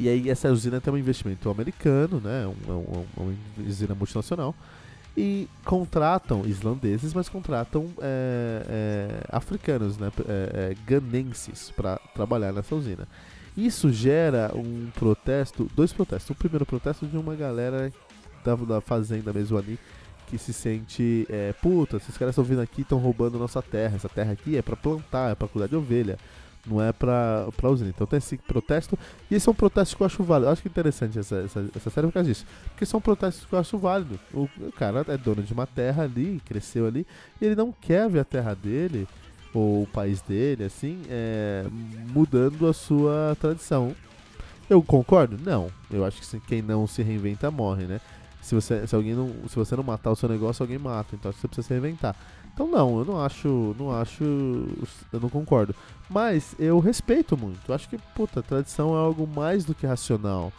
E 0.00 0.08
aí 0.08 0.28
essa 0.28 0.50
usina 0.50 0.80
tem 0.80 0.92
um 0.92 0.98
investimento 0.98 1.48
americano, 1.50 2.20
né? 2.20 2.46
Uma, 2.46 2.76
uma, 2.76 3.06
uma 3.16 3.34
usina 3.64 3.94
multinacional. 3.94 4.54
E 5.16 5.48
contratam 5.64 6.44
islandeses, 6.44 7.14
mas 7.14 7.28
contratam 7.28 7.88
é, 8.00 8.66
é, 8.68 9.20
africanos, 9.28 9.96
né? 9.96 10.10
É, 10.26 10.72
é 10.72 10.76
ganenses, 10.84 11.70
para 11.70 11.98
trabalhar 12.14 12.52
nessa 12.52 12.74
usina. 12.74 13.06
Isso 13.56 13.92
gera 13.92 14.50
um 14.54 14.90
protesto, 14.94 15.70
dois 15.76 15.92
protestos. 15.92 16.30
O 16.30 16.34
primeiro 16.34 16.66
protesto 16.66 17.06
de 17.06 17.16
uma 17.16 17.36
galera 17.36 17.92
da, 18.44 18.56
da 18.56 18.80
fazenda 18.80 19.32
mesmo 19.32 19.56
ali, 19.56 19.78
que 20.26 20.36
se 20.36 20.52
sente, 20.52 21.26
é, 21.30 21.52
puta, 21.52 21.98
esses 21.98 22.18
caras 22.18 22.32
estão 22.32 22.44
vindo 22.44 22.60
aqui 22.60 22.82
estão 22.82 22.98
roubando 22.98 23.38
nossa 23.38 23.62
terra. 23.62 23.94
Essa 23.94 24.08
terra 24.08 24.32
aqui 24.32 24.56
é 24.56 24.62
para 24.62 24.74
plantar, 24.74 25.30
é 25.30 25.34
para 25.36 25.46
cuidar 25.46 25.68
de 25.68 25.76
ovelha 25.76 26.18
não 26.66 26.82
é 26.82 26.92
pra, 26.92 27.48
pra 27.56 27.70
usina. 27.70 27.90
Então 27.90 28.06
tem 28.06 28.18
esse 28.18 28.36
protesto, 28.36 28.98
e 29.30 29.34
esse 29.34 29.48
é 29.48 29.52
um 29.52 29.54
protesto 29.54 29.96
que 29.96 30.02
eu 30.02 30.06
acho 30.06 30.22
válido. 30.22 30.48
Eu 30.48 30.52
acho 30.52 30.62
que 30.62 30.68
é 30.68 30.70
interessante 30.70 31.18
essa, 31.18 31.36
essa, 31.36 31.64
essa 31.74 31.90
série 31.90 32.06
por 32.06 32.14
causa 32.14 32.28
disso. 32.28 32.46
Porque 32.68 32.86
são 32.86 33.00
protestos 33.00 33.44
que 33.44 33.52
eu 33.52 33.58
acho 33.58 33.78
válido. 33.78 34.18
O, 34.32 34.48
cara 34.76 35.04
é 35.08 35.16
dono 35.16 35.42
de 35.42 35.52
uma 35.52 35.66
terra 35.66 36.04
ali, 36.04 36.40
cresceu 36.44 36.86
ali, 36.86 37.06
e 37.40 37.44
ele 37.44 37.54
não 37.54 37.72
quer 37.72 38.08
ver 38.08 38.20
a 38.20 38.24
terra 38.24 38.54
dele, 38.54 39.06
ou 39.52 39.82
o 39.82 39.86
país 39.86 40.20
dele, 40.20 40.64
assim, 40.64 41.02
é, 41.08 41.64
mudando 42.12 42.66
a 42.66 42.72
sua 42.72 43.36
tradição. 43.40 43.94
Eu 44.68 44.82
concordo? 44.82 45.38
Não. 45.44 45.70
Eu 45.90 46.04
acho 46.04 46.20
que 46.20 46.40
quem 46.40 46.62
não 46.62 46.86
se 46.86 47.02
reinventa 47.02 47.50
morre, 47.50 47.84
né? 47.84 48.00
Se 48.40 48.54
você, 48.54 48.86
se 48.86 48.94
alguém 48.94 49.14
não, 49.14 49.32
se 49.48 49.56
você 49.56 49.74
não 49.74 49.82
matar 49.82 50.10
o 50.10 50.16
seu 50.16 50.28
negócio, 50.28 50.62
alguém 50.62 50.78
mata. 50.78 51.14
Então 51.14 51.32
você 51.32 51.46
precisa 51.46 51.68
se 51.68 51.72
reinventar. 51.72 52.14
Então 52.54 52.68
não, 52.68 53.00
eu 53.00 53.04
não 53.04 53.20
acho, 53.20 53.74
não 53.76 53.90
acho, 53.90 54.22
eu 55.12 55.20
não 55.20 55.28
concordo. 55.28 55.74
Mas 56.08 56.54
eu 56.56 56.78
respeito 56.78 57.36
muito. 57.36 57.72
Acho 57.72 57.88
que, 57.88 57.98
puta, 58.14 58.42
tradição 58.42 58.94
é 58.94 58.98
algo 58.98 59.26
mais 59.26 59.64
do 59.64 59.74
que 59.74 59.84
racional. 59.84 60.52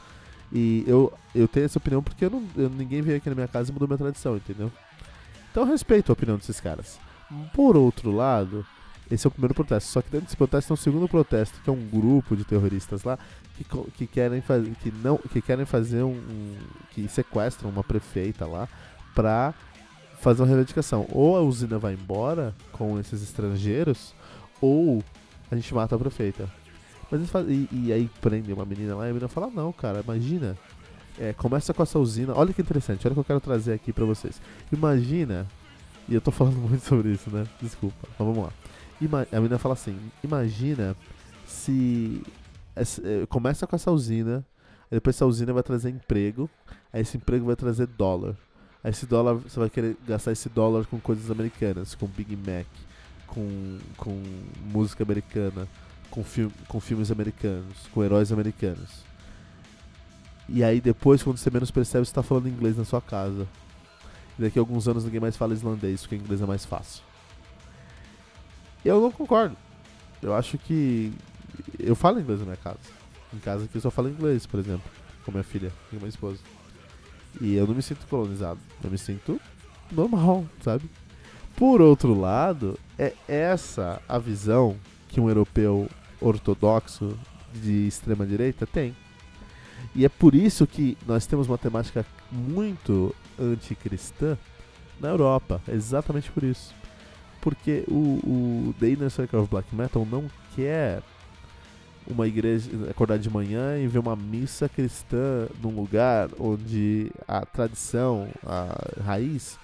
E 0.52 0.84
eu, 0.86 1.12
eu 1.34 1.48
tenho 1.48 1.66
essa 1.66 1.78
opinião 1.78 2.04
porque 2.04 2.26
eu 2.26 2.30
não, 2.30 2.44
eu, 2.58 2.70
ninguém 2.70 3.02
veio 3.02 3.18
aqui 3.18 3.30
na 3.30 3.36
minha 3.36 3.48
casa 3.48 3.72
e 3.72 3.74
mudou 3.74 3.88
minha 3.88 3.98
tradição, 3.98 4.36
entendeu? 4.36 4.72
Então 5.50 5.64
eu 5.64 5.70
respeito 5.70 6.12
a 6.12 6.14
opinião 6.14 6.38
desses 6.38 6.60
caras. 6.60 7.00
Por 7.54 7.78
outro 7.78 8.12
lado, 8.12 8.66
esse 9.10 9.26
é 9.26 9.30
o 9.30 9.32
primeiro 9.32 9.54
protesto. 9.54 9.90
Só 9.90 10.02
que 10.02 10.10
dentro 10.10 10.26
desse 10.26 10.38
protesto 10.38 10.68
tem 10.68 10.74
um 10.74 10.78
segundo 10.78 11.08
protesto, 11.08 11.62
que 11.64 11.70
é 11.70 11.74
um 11.74 11.88
grupo 11.88 12.36
de 12.36 12.44
terroristas 12.44 13.04
lá 13.04 13.18
que, 13.56 13.64
que 13.92 14.08
querem 14.08 14.42
fazer, 14.42 14.70
que 14.82 14.92
não, 14.92 15.18
que 15.18 15.42
querem 15.42 15.66
fazer 15.66 16.04
um, 16.04 16.12
um 16.12 16.56
que 16.92 17.08
sequestram 17.08 17.70
uma 17.70 17.84
prefeita 17.84 18.46
lá 18.46 18.68
pra 19.14 19.54
fazer 20.26 20.42
uma 20.42 20.48
reivindicação. 20.48 21.06
Ou 21.12 21.38
a 21.38 21.42
usina 21.42 21.78
vai 21.78 21.94
embora 21.94 22.54
com 22.72 23.00
esses 23.00 23.22
estrangeiros, 23.22 24.16
ou 24.60 25.04
a 25.52 25.56
gente 25.56 25.74
mata 25.74 25.96
a 25.96 26.00
prefeita. 26.00 26.50
Mas 27.12 27.30
fazem, 27.30 27.70
e, 27.72 27.86
e, 27.86 27.94
aí 27.94 28.10
prende 28.20 28.52
uma 28.52 28.66
menina 28.66 28.96
lá 28.96 29.06
e 29.06 29.12
a 29.12 29.14
menina 29.14 29.28
fala, 29.28 29.52
não, 29.52 29.72
cara, 29.72 30.02
imagina. 30.04 30.58
É, 31.20 31.32
começa 31.32 31.74
com 31.74 31.84
essa 31.84 32.00
usina. 32.00 32.34
Olha 32.36 32.52
que 32.52 32.62
interessante, 32.62 33.08
olha 33.08 33.12
o 33.12 33.14
que 33.14 33.20
eu 33.20 33.26
quero 33.26 33.40
trazer 33.40 33.74
aqui 33.74 33.94
pra 33.94 34.04
vocês. 34.04 34.42
Imagina. 34.72 35.48
E 36.10 36.16
eu 36.16 36.22
tô 36.22 36.32
falando 36.32 36.58
muito 36.68 36.84
sobre 36.84 37.12
isso, 37.12 37.30
né? 37.30 37.46
Desculpa. 37.62 38.08
Mas 38.18 38.28
vamos 38.28 38.44
lá. 38.44 38.50
Ima 39.00 39.28
a 39.32 39.36
menina 39.36 39.60
fala 39.60 39.74
assim: 39.74 39.98
Imagina 40.24 40.96
se. 41.46 42.22
Essa, 42.76 43.02
eh, 43.08 43.26
começa 43.30 43.66
com 43.66 43.76
essa 43.76 43.90
usina, 43.90 44.46
depois 44.92 45.16
essa 45.16 45.26
usina 45.26 45.54
vai 45.54 45.64
trazer 45.64 45.90
emprego, 45.90 46.50
aí 46.92 47.02
esse 47.02 47.16
emprego 47.16 47.46
vai 47.46 47.56
trazer 47.56 47.88
dólar. 47.88 48.36
Esse 48.90 49.06
dólar, 49.06 49.36
você 49.36 49.60
vai 49.60 49.70
querer 49.70 49.98
gastar 50.08 50.32
esse 50.32 50.48
dólar 50.48 50.86
com 50.86 51.00
coisas 51.00 51.32
americanas, 51.32 51.96
com 51.96 52.06
Big 52.06 52.36
Mac, 52.36 52.68
com, 53.26 53.80
com 53.98 54.22
música 54.72 55.04
americana, 55.04 55.68
com, 56.12 56.24
film, 56.24 56.50
com 56.68 56.80
filmes 56.80 57.10
americanos, 57.10 57.88
com 57.92 58.04
heróis 58.04 58.32
americanos. 58.32 59.04
E 60.48 60.64
aí 60.64 60.80
depois, 60.80 61.24
quando 61.24 61.38
você 61.38 61.50
menos 61.50 61.72
percebe, 61.72 62.06
você 62.06 62.12
está 62.12 62.22
falando 62.22 62.48
inglês 62.48 62.78
na 62.78 62.86
sua 62.86 63.02
casa. 63.02 63.48
E 64.38 64.44
daqui 64.44 64.60
a 64.60 64.62
alguns 64.62 64.88
anos 64.88 65.04
ninguém 65.04 65.20
mais 65.20 65.36
fala 65.36 65.54
islandês, 65.54 66.02
porque 66.02 66.16
inglês 66.16 66.42
é 66.42 66.46
mais 66.46 66.64
fácil. 66.64 67.04
Eu 68.84 69.02
não 69.02 69.12
concordo. 69.12 69.58
Eu 70.22 70.36
acho 70.36 70.58
que. 70.60 71.12
Eu 71.80 71.96
falo 71.96 72.20
inglês 72.20 72.40
na 72.40 72.46
minha 72.46 72.58
casa. 72.58 72.78
Em 73.34 73.40
casa 73.40 73.68
que 73.68 73.76
eu 73.76 73.82
só 73.82 73.90
falo 73.90 74.10
inglês, 74.10 74.46
por 74.46 74.60
exemplo. 74.60 74.90
Com 75.24 75.32
minha 75.32 75.44
filha 75.44 75.72
e 75.92 75.96
minha 75.96 76.08
esposa. 76.08 76.40
E 77.42 77.56
eu 77.56 77.68
não 77.68 77.76
me 77.76 77.82
sinto 77.82 78.06
colonizado. 78.08 78.60
Eu 78.84 78.90
me 78.90 78.98
sinto 78.98 79.40
normal, 79.92 80.46
sabe? 80.62 80.90
Por 81.56 81.82
outro 81.82 82.20
lado, 82.20 82.78
é 82.98 83.14
essa 83.28 84.02
a 84.08 84.18
visão 84.18 84.76
que 85.08 85.20
um 85.20 85.30
europeu 85.30 85.90
ortodoxo 86.20 87.18
de 87.54 87.88
extrema 87.88 88.26
direita 88.26 88.66
tem. 88.66 88.96
E 89.94 90.04
é 90.04 90.10
por 90.10 90.36
isso 90.36 90.68
que 90.68 90.98
nós 91.08 91.26
temos 91.26 91.48
uma 91.48 91.58
temática 91.58 92.06
muito 92.32 93.16
anticristã 93.40 94.38
na 95.00 95.10
Europa. 95.10 95.62
É 95.68 95.74
exatamente 95.74 96.30
por 96.32 96.44
isso 96.44 96.74
porque 97.46 97.84
o, 97.88 98.20
o 98.26 98.76
The 98.80 98.90
Inner 98.90 99.12
Circle 99.12 99.38
of 99.38 99.52
Black 99.52 99.74
Metal 99.76 100.04
não 100.04 100.26
quer 100.56 101.04
uma 102.08 102.28
igreja 102.28 102.70
acordar 102.90 103.18
de 103.18 103.30
manhã 103.30 103.78
e 103.78 103.88
ver 103.88 104.00
uma 104.00 104.16
missa 104.16 104.70
cristã 104.70 105.48
num 105.62 105.76
lugar 105.76 106.30
onde 106.40 107.12
a 107.28 107.46
tradição, 107.46 108.28
a 108.46 109.02
raiz 109.04 109.58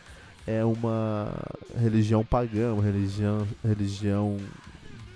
é 0.47 0.63
uma 0.65 1.31
religião 1.79 2.25
pagã, 2.25 2.73
uma 2.73 2.83
religião, 2.83 3.47
religião 3.63 4.37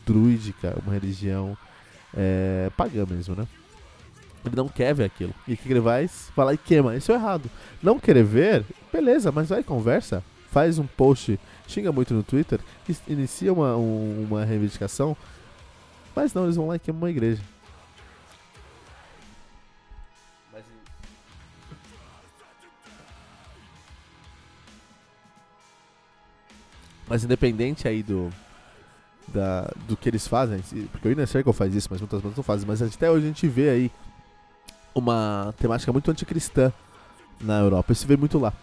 druídica, 0.05 0.77
uma 0.83 0.93
religião 0.93 1.57
é, 2.15 2.69
pagã 2.77 3.05
mesmo, 3.09 3.35
né? 3.35 3.47
Ele 4.45 4.55
não 4.55 4.67
quer 4.67 4.93
ver 4.93 5.05
aquilo. 5.05 5.33
E 5.47 5.53
o 5.53 5.57
que 5.57 5.71
ele 5.71 5.79
vai? 5.79 6.07
Vai 6.35 6.45
lá 6.45 6.53
e 6.53 6.57
queima. 6.57 6.95
Isso 6.95 7.11
é 7.11 7.15
errado. 7.15 7.49
Não 7.81 7.99
querer 7.99 8.23
ver, 8.23 8.63
beleza, 8.93 9.31
mas 9.31 9.49
vai 9.49 9.63
conversa. 9.63 10.23
Faz 10.51 10.77
um 10.77 10.85
post 10.85 11.39
xinga 11.67 11.91
muito 11.91 12.13
no 12.13 12.23
Twitter, 12.23 12.59
inicia 13.07 13.51
uma, 13.51 13.75
um, 13.75 14.25
uma 14.29 14.45
reivindicação, 14.45 15.15
mas 16.15 16.33
não, 16.33 16.43
eles 16.43 16.55
vão 16.55 16.67
lá 16.67 16.75
e 16.75 16.79
queimam 16.79 17.01
uma 17.01 17.09
igreja. 17.09 17.41
Mas 27.07 27.23
independente 27.23 27.87
aí 27.87 28.01
do, 28.01 28.31
da, 29.27 29.71
do 29.87 29.95
que 29.95 30.09
eles 30.09 30.27
fazem, 30.27 30.59
porque 30.91 31.07
o 31.07 31.11
Inner 31.11 31.27
Circle 31.27 31.53
faz 31.53 31.73
isso, 31.75 31.87
mas 31.91 32.01
muitas 32.01 32.21
bandas 32.21 32.37
não 32.37 32.43
fazem, 32.43 32.67
mas 32.67 32.81
até 32.81 33.09
hoje 33.11 33.25
a 33.25 33.27
gente 33.27 33.47
vê 33.47 33.69
aí 33.69 33.91
uma 34.93 35.53
temática 35.59 35.91
muito 35.93 36.09
anticristã 36.09 36.73
na 37.39 37.59
Europa, 37.59 37.91
isso 37.91 38.07
vê 38.07 38.17
muito 38.17 38.39
lá. 38.39 38.53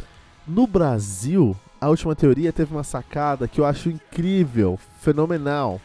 No 0.47 0.67
Brasil, 0.67 1.57
a 1.81 1.89
última 1.89 2.17
teoria 2.17 2.53
teve 2.53 2.75
uma 2.75 2.83
sacada 2.83 3.47
que 3.47 3.61
eu 3.61 3.65
acho 3.65 3.89
incrível, 3.89 4.79
fenomenal. 5.01 5.81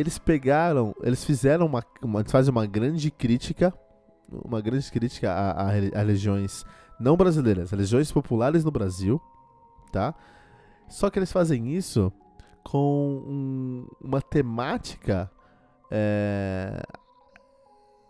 Eles 0.00 0.18
pegaram, 0.18 0.94
eles 1.02 1.24
fizeram 1.24 1.66
uma, 1.66 1.84
uma 2.02 2.24
fazem 2.24 2.50
uma 2.50 2.66
grande 2.66 3.10
crítica, 3.10 3.72
uma 4.30 4.60
grande 4.60 4.90
crítica 4.90 5.30
a, 5.30 5.50
a, 5.50 5.66
a 5.66 5.70
religiões 5.70 6.64
não 6.98 7.16
brasileiras, 7.16 7.70
religiões 7.70 8.12
populares 8.12 8.64
no 8.64 8.70
Brasil, 8.70 9.20
tá? 9.92 10.14
Só 10.88 11.08
que 11.08 11.18
eles 11.18 11.32
fazem 11.32 11.74
isso 11.74 12.12
com 12.62 13.22
um, 13.26 13.86
uma 14.00 14.20
temática 14.20 15.30
é, 15.90 16.82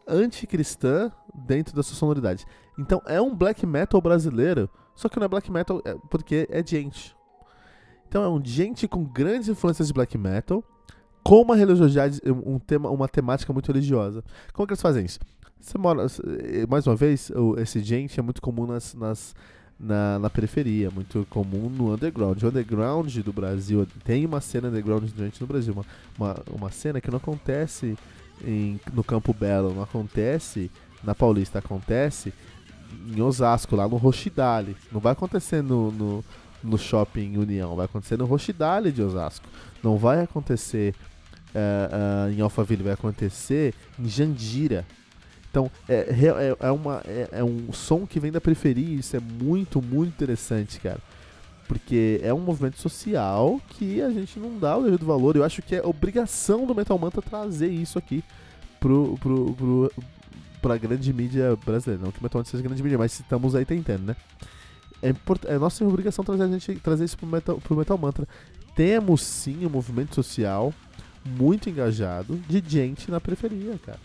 anticristã 0.07 1.13
dentro 1.35 1.75
da 1.75 1.83
sua 1.83 1.97
sonoridade. 1.97 2.45
Então 2.79 3.01
é 3.07 3.21
um 3.21 3.35
black 3.35 3.67
metal 3.67 4.01
brasileiro 4.01 4.69
só 5.01 5.09
que 5.09 5.19
não 5.19 5.25
é 5.25 5.29
black 5.29 5.51
metal 5.51 5.81
é, 5.85 5.97
porque 6.11 6.47
é 6.51 6.63
gente. 6.65 7.17
Então 8.07 8.23
é 8.23 8.29
um 8.29 8.45
gente 8.45 8.87
com 8.87 9.03
grandes 9.03 9.49
influências 9.49 9.89
de 9.89 9.95
black 9.95 10.19
metal, 10.19 10.63
com 11.23 11.43
uma 11.43 11.57
religiosidade, 11.57 12.21
um 12.27 12.59
tema, 12.59 12.91
uma 12.91 13.09
temática 13.09 13.53
muito 13.53 13.71
religiosa. 13.71 14.25
Como 14.53 14.67
que 14.67 14.73
eles 14.73 14.83
fazem 14.83 15.05
isso? 15.05 15.19
Você 15.61 15.77
mora, 15.77 16.07
eh, 16.07 16.67
mais 16.67 16.87
uma 16.87 16.97
vez, 16.97 17.31
esse 17.59 17.83
gente 17.83 18.19
é 18.19 18.23
muito 18.23 18.41
comum 18.41 18.67
nas, 18.67 18.95
nas 18.95 19.35
na, 19.79 20.19
na, 20.19 20.29
periferia, 20.31 20.91
muito 20.91 21.27
comum 21.31 21.71
no 21.71 21.93
underground. 21.95 22.43
O 22.43 22.49
underground 22.49 23.17
do 23.19 23.33
Brasil 23.33 23.87
tem 24.05 24.27
uma 24.27 24.41
cena 24.41 24.69
underground 24.69 25.09
gente 25.17 25.41
no 25.41 25.47
Brasil, 25.47 25.73
uma, 25.73 25.87
uma, 26.19 26.43
uma 26.51 26.71
cena 26.71 27.01
que 27.01 27.11
não 27.11 27.17
acontece 27.17 27.97
em, 28.45 28.79
no 28.93 29.03
Campo 29.03 29.33
Belo, 29.33 29.75
não 29.75 29.83
acontece 29.83 30.71
na 31.03 31.15
Paulista, 31.15 31.59
acontece 31.59 32.33
em 33.15 33.21
Osasco, 33.21 33.75
lá 33.75 33.89
no 33.89 33.97
Rochidale. 33.97 34.77
Não 34.93 35.01
vai 35.01 35.13
acontecer 35.13 35.63
no, 35.63 35.91
no, 35.91 36.25
no 36.63 36.77
shopping 36.77 37.39
União, 37.39 37.75
vai 37.75 37.87
acontecer 37.87 38.19
no 38.19 38.27
Rochidale 38.27 38.93
de 38.93 39.03
Osasco. 39.03 39.47
Não 39.83 39.97
vai 39.97 40.23
acontecer 40.23 40.95
uh, 41.55 42.29
uh, 42.29 42.33
em 42.33 42.41
Alphaville, 42.41 42.83
vai 42.83 42.93
acontecer 42.93 43.75
em 43.99 44.09
Jandira. 44.09 44.87
Então, 45.51 45.71
é, 45.89 45.95
é, 45.95 46.67
é, 46.67 46.71
uma, 46.71 47.03
é, 47.05 47.29
é 47.33 47.45
um 47.45 47.73
som 47.73 48.07
que 48.07 48.21
vem 48.21 48.31
da 48.31 48.41
periferia, 48.41 49.01
isso 49.01 49.17
é 49.17 49.21
muito, 49.21 49.83
muito 49.83 50.09
interessante, 50.11 50.79
cara 50.79 51.01
porque 51.71 52.21
é 52.25 52.35
um 52.35 52.41
movimento 52.41 52.81
social 52.81 53.61
que 53.69 54.03
a 54.03 54.11
gente 54.11 54.41
não 54.41 54.59
dá 54.59 54.77
o 54.77 54.83
devido 54.83 55.07
valor. 55.07 55.37
Eu 55.37 55.45
acho 55.45 55.63
que 55.63 55.77
é 55.77 55.87
obrigação 55.87 56.67
do 56.67 56.75
Metal 56.75 56.99
Manta 56.99 57.23
trazer 57.23 57.69
isso 57.69 57.97
aqui 57.97 58.25
pro, 58.81 59.17
pro, 59.21 59.55
pro, 59.55 59.93
pra 60.61 60.77
grande 60.77 61.13
mídia 61.13 61.57
brasileira. 61.65 62.05
Não 62.05 62.11
que 62.11 62.19
o 62.19 62.23
Metal 62.25 62.45
seja 62.45 62.61
grande 62.61 62.83
mídia, 62.83 62.99
mas 62.99 63.13
estamos 63.13 63.55
aí 63.55 63.65
tentando, 63.65 64.03
né? 64.03 64.17
É, 65.01 65.11
import... 65.11 65.45
é 65.45 65.57
nossa 65.59 65.85
obrigação 65.85 66.25
trazer, 66.25 66.43
a 66.43 66.49
gente, 66.49 66.75
trazer 66.81 67.05
isso 67.05 67.17
pro 67.17 67.29
Metal, 67.29 67.57
pro 67.61 67.77
Metal 67.77 67.97
Mantra. 67.97 68.27
Temos 68.75 69.23
sim 69.23 69.65
um 69.65 69.71
movimento 69.71 70.13
social 70.17 70.75
muito 71.25 71.69
engajado 71.69 72.37
de 72.49 72.63
gente 72.67 73.11
na 73.11 73.21
periferia, 73.21 73.79
cara. 73.85 73.99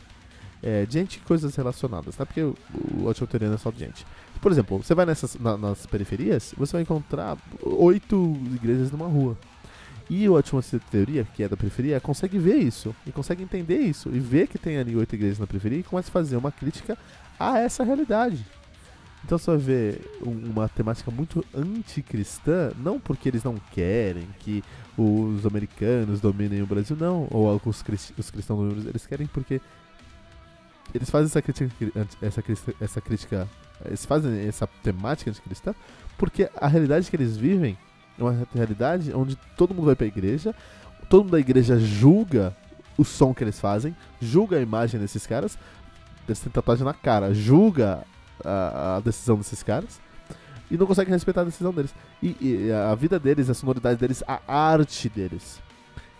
É, 0.63 0.86
gente 0.89 1.19
coisas 1.19 1.56
relacionadas, 1.56 2.15
tá? 2.15 2.25
Porque 2.25 2.41
o, 2.41 2.56
o 2.73 3.10
é 3.10 3.58
só 3.58 3.71
de 3.71 3.80
gente. 3.80 4.06
Por 4.41 4.51
exemplo, 4.51 4.78
você 4.78 4.95
vai 4.95 5.06
nessas, 5.06 5.36
na, 5.36 5.58
nas 5.58 5.86
periferias, 5.86 6.54
você 6.58 6.73
vai 6.73 6.82
encontrar 6.82 7.38
oito 7.62 8.36
igrejas 8.54 8.91
numa 8.91 9.08
rua. 9.08 9.38
E 10.10 10.28
o 10.30 10.34
Última 10.34 10.62
Teoria, 10.91 11.25
que 11.36 11.43
é 11.43 11.47
da 11.47 11.58
periferia, 11.58 11.99
consegue 11.99 12.38
ver 12.38 12.58
isso, 12.58 12.95
e 13.08 13.12
consegue 13.12 13.41
entender 13.41 13.80
isso, 13.80 14.10
e 14.10 14.19
ver 14.19 14.47
que 14.47 14.60
tem 14.60 14.78
ali 14.78 14.95
oito 14.95 15.15
igrejas 15.15 15.39
na 15.39 15.47
periferia, 15.47 15.80
e 15.80 15.84
começa 15.84 16.10
a 16.10 16.12
fazer 16.12 16.38
uma 16.38 16.51
crítica 16.51 16.97
a 17.39 17.58
essa 17.58 17.84
realidade. 17.84 18.45
Então 19.25 19.39
você 19.39 19.49
vai 19.49 19.59
ver 19.59 20.19
uma 20.21 20.69
temática 20.69 21.09
muito 21.09 21.43
anticristã, 21.51 22.71
não 22.77 22.99
porque 22.99 23.27
eles 23.27 23.43
não 23.43 23.55
querem 23.71 24.27
que 24.38 24.63
os 24.95 25.47
americanos 25.47 26.21
dominem 26.21 26.61
o 26.61 26.67
Brasil, 26.67 26.95
não, 26.95 27.27
ou 27.31 27.59
os, 27.65 27.83
os 28.19 28.29
cristãos 28.29 28.59
dominem 28.59 28.69
o 28.69 28.73
Brasil, 28.75 28.91
eles 28.91 29.07
querem 29.07 29.25
porque 29.25 29.59
eles 30.93 31.09
fazem 31.09 31.25
essa 31.25 31.41
crítica, 31.41 31.75
essa, 32.21 32.43
essa 32.79 33.01
crítica, 33.01 33.49
eles 33.83 34.05
fazem 34.05 34.47
essa 34.47 34.67
temática 34.83 35.31
anticristã 35.31 35.73
porque 36.19 36.47
a 36.55 36.67
realidade 36.67 37.09
que 37.09 37.15
eles 37.15 37.35
vivem 37.35 37.75
é 38.19 38.23
uma 38.23 38.47
realidade 38.53 39.11
onde 39.11 39.35
todo 39.57 39.73
mundo 39.73 39.88
vai 39.88 39.95
pra 39.95 40.05
igreja, 40.05 40.53
todo 41.09 41.23
mundo 41.23 41.31
da 41.31 41.39
igreja 41.39 41.79
julga 41.79 42.55
o 42.95 43.03
som 43.03 43.33
que 43.33 43.43
eles 43.43 43.59
fazem, 43.59 43.95
julga 44.21 44.57
a 44.57 44.61
imagem 44.61 44.99
desses 44.99 45.25
caras, 45.25 45.57
dessa 46.27 46.47
tatuagem 46.47 46.85
na 46.85 46.93
cara, 46.93 47.33
julga 47.33 48.05
a, 48.43 49.01
decisão 49.03 49.37
desses 49.37 49.63
caras 49.63 49.99
e 50.69 50.77
não 50.77 50.85
consegue 50.85 51.11
respeitar 51.11 51.41
a 51.41 51.45
decisão 51.45 51.71
deles. 51.71 51.93
E, 52.21 52.35
e, 52.41 52.71
a 52.71 52.95
vida 52.95 53.19
deles, 53.19 53.49
a 53.49 53.53
sonoridade 53.53 53.99
deles, 53.99 54.23
a 54.27 54.41
arte 54.47 55.09
deles. 55.09 55.61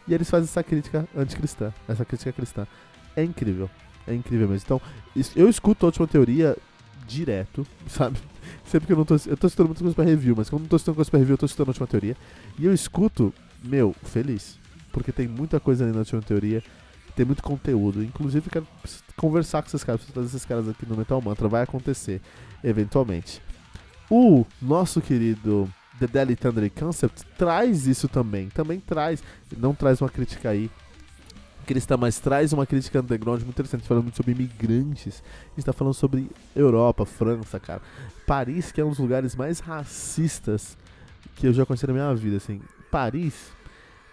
E 0.08 0.14
eles 0.14 0.30
fazem 0.30 0.46
essa 0.46 0.64
crítica 0.64 1.08
anticristã, 1.18 1.74
essa 1.88 2.06
crítica 2.06 2.32
cristã. 2.32 2.68
É 3.16 3.24
incrível. 3.24 3.70
É 4.08 4.14
incrível 4.14 4.48
mesmo. 4.48 4.64
Então, 4.66 4.82
eu 5.36 5.50
escuto 5.50 5.86
a 5.86 5.88
última 5.88 6.08
teoria 6.08 6.56
direto, 7.08 7.66
sabe? 7.88 8.20
Sempre 8.66 8.88
que 8.88 8.94
eu 8.94 8.98
não 8.98 9.06
tô. 9.06 9.16
Eu 9.26 9.38
tô 9.38 9.50
citando 9.50 9.70
muitas 9.70 9.82
coisas 9.82 9.96
pra 9.96 10.06
review, 10.06 10.36
mas 10.38 10.50
quando 10.50 10.64
não 10.64 10.70
tô 10.70 10.78
citando 10.78 10.96
coisas 10.96 11.10
pra 11.10 11.20
review, 11.20 11.34
eu 11.34 11.38
tô 11.40 11.48
citando 11.48 11.70
a 11.70 11.72
última 11.72 11.88
teoria. 11.88 12.16
E 12.60 12.66
eu 12.66 12.74
escuto, 12.74 13.34
meu, 13.64 13.96
feliz. 14.04 14.60
Porque 14.92 15.12
tem 15.12 15.28
muita 15.28 15.60
coisa 15.60 15.84
ali 15.84 15.92
na 15.92 16.00
última 16.00 16.22
teoria 16.22 16.64
tem 17.16 17.26
muito 17.26 17.42
conteúdo. 17.42 18.04
Inclusive, 18.04 18.50
quero 18.50 18.68
conversar 19.16 19.62
com 19.62 19.70
esses 19.70 19.84
caras, 19.84 20.02
trazer 20.06 20.28
esses 20.28 20.46
caras 20.46 20.68
aqui 20.68 20.86
no 20.86 20.98
Metal 20.98 21.22
Mantra. 21.22 21.48
Vai 21.48 21.64
acontecer, 21.64 22.22
eventualmente. 22.64 23.42
O 24.10 24.46
nosso 24.62 25.02
querido 25.02 25.72
The 26.00 26.08
Daily 26.08 26.36
Thunder 26.36 26.70
Concept 26.72 27.24
traz 27.38 27.88
isso 27.88 28.08
também. 28.08 28.50
Também 28.50 28.80
traz, 28.80 29.24
não 29.58 29.74
traz 29.74 30.02
uma 30.02 30.10
crítica 30.10 30.50
aí 30.50 30.70
cristã, 31.66 31.98
mas 31.98 32.20
traz 32.20 32.54
uma 32.54 32.66
crítica 32.66 33.00
underground 33.00 33.42
muito 33.42 33.56
interessante, 33.56 33.88
falando 33.88 34.04
muito 34.04 34.16
sobre 34.16 34.34
imigrantes. 34.34 35.24
A 35.48 35.56
gente 35.56 35.66
tá 35.66 35.74
falando 35.74 35.94
sobre 35.94 36.30
Europa, 36.56 37.06
França, 37.06 37.60
cara. 37.60 37.82
Paris, 38.28 38.72
que 38.72 38.80
é 38.80 38.86
um 38.86 38.90
dos 38.90 39.00
lugares 39.00 39.36
mais 39.36 39.60
racistas 39.60 40.78
que 41.36 41.48
eu 41.48 41.54
já 41.54 41.66
conheci 41.66 41.88
na 41.88 41.94
minha 41.94 42.14
vida, 42.14 42.38
assim. 42.38 42.62
Paris 42.92 43.55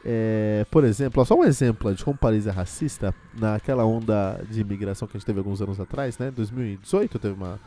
é, 0.05 0.67
por 0.71 0.85
exemplo, 0.85 1.25
só 1.25 1.35
um 1.35 1.45
exemplo 1.45 1.95
de 1.95 2.05
como 2.05 2.17
Paris 2.17 2.47
é 2.47 2.51
racista, 2.51 3.15
naquela 3.39 3.85
onda 3.85 4.45
de 4.51 4.61
imigração 4.61 5.07
que 5.07 5.17
a 5.17 5.19
gente 5.19 5.27
teve 5.27 5.39
alguns 5.39 5.63
anos 5.63 5.79
atrás, 5.79 6.19
né? 6.19 6.31
2018 6.31 7.19
teve 7.19 7.35
uma. 7.35 7.61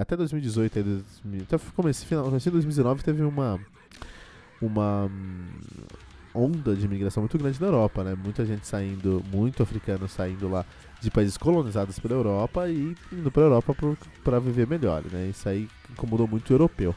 Até 0.00 0.16
2018, 0.16 1.04
até 1.42 1.58
começo, 1.74 2.06
final, 2.06 2.24
de 2.24 2.50
2019 2.50 3.02
teve 3.02 3.22
uma. 3.22 3.58
Uma 4.60 5.06
hum, 5.06 5.46
onda 6.34 6.74
de 6.74 6.84
imigração 6.84 7.22
muito 7.22 7.38
grande 7.38 7.60
na 7.60 7.68
Europa, 7.68 8.04
né? 8.04 8.16
Muita 8.16 8.44
gente 8.44 8.66
saindo, 8.66 9.22
muito 9.32 9.62
africano 9.62 10.08
saindo 10.08 10.48
lá 10.48 10.64
de 11.00 11.10
países 11.10 11.36
colonizados 11.36 11.98
pela 11.98 12.14
Europa 12.14 12.68
e 12.68 12.96
indo 13.12 13.30
para 13.30 13.42
Europa 13.42 13.74
para 14.24 14.38
viver 14.40 14.66
melhor, 14.66 15.02
né? 15.10 15.28
Isso 15.28 15.48
aí 15.48 15.68
incomodou 15.90 16.26
muito 16.26 16.50
o 16.50 16.54
europeu. 16.54 16.94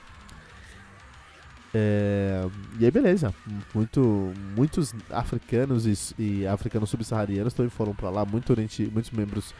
É, 1.73 2.45
e 2.79 2.85
aí, 2.85 2.91
beleza. 2.91 3.33
Muito, 3.73 4.33
muitos 4.55 4.93
africanos 5.09 5.85
e, 5.85 6.21
e 6.21 6.47
africanos 6.47 6.89
subsaarianos 6.89 7.53
também 7.53 7.69
foram 7.69 7.93
para 7.93 8.09
lá. 8.09 8.25
Muito 8.25 8.49
oriente, 8.51 8.89
muitos 8.91 9.11
membros 9.11 9.53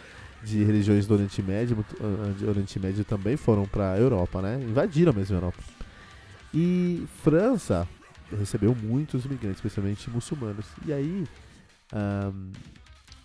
de 0.43 0.63
religiões 0.63 1.05
do 1.05 1.13
Oriente 1.13 1.41
Médio, 1.41 1.75
muito, 1.75 1.95
uh, 2.03 2.49
Oriente 2.49 2.79
Médio 2.79 3.05
também 3.05 3.37
foram 3.37 3.65
para 3.65 3.93
a 3.93 3.99
Europa, 3.99 4.41
né? 4.41 4.59
Invadiram 4.61 5.13
mesmo 5.13 5.35
a 5.35 5.37
Europa. 5.37 5.59
E 6.53 7.05
França 7.23 7.87
recebeu 8.37 8.75
muitos 8.75 9.25
imigrantes, 9.25 9.57
especialmente 9.57 10.09
muçulmanos. 10.09 10.65
E 10.85 10.91
aí, 10.91 11.25
um, 11.93 12.51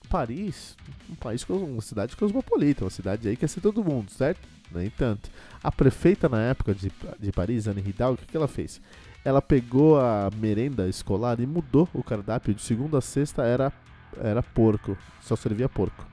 Paris, 0.09 0.77
um 1.11 1.15
país 1.15 1.45
com 1.45 1.55
uma 1.55 1.83
cidade 1.83 2.17
cosmopolita, 2.17 2.85
uma 2.85 2.91
cidade 2.91 3.29
aí 3.29 3.37
que 3.37 3.45
é 3.45 3.49
ser 3.49 3.61
todo 3.61 3.85
mundo, 3.85 4.11
certo? 4.11 4.41
Nem 4.73 4.91
tanto. 4.91 5.31
A 5.63 5.71
prefeita 5.71 6.29
na 6.29 6.41
época 6.43 6.75
de, 6.75 6.91
de 7.19 7.33
Paris, 7.33 7.69
Anne 7.69 7.83
Hidalgo, 7.87 8.15
o 8.15 8.19
que, 8.19 8.27
que 8.27 8.37
ela 8.37 8.49
fez? 8.49 8.81
Ela 9.25 9.43
pegou 9.43 9.99
a 9.99 10.31
merenda 10.37 10.89
escolar 10.89 11.41
e 11.41 11.47
mudou 11.47 11.89
o 11.93 12.03
cardápio. 12.03 12.55
De 12.55 12.63
segunda 12.63 12.99
a 12.99 13.01
sexta 13.01 13.43
era, 13.43 13.73
era 14.19 14.43
porco, 14.43 14.97
só 15.21 15.37
servia 15.37 15.69
porco. 15.69 16.07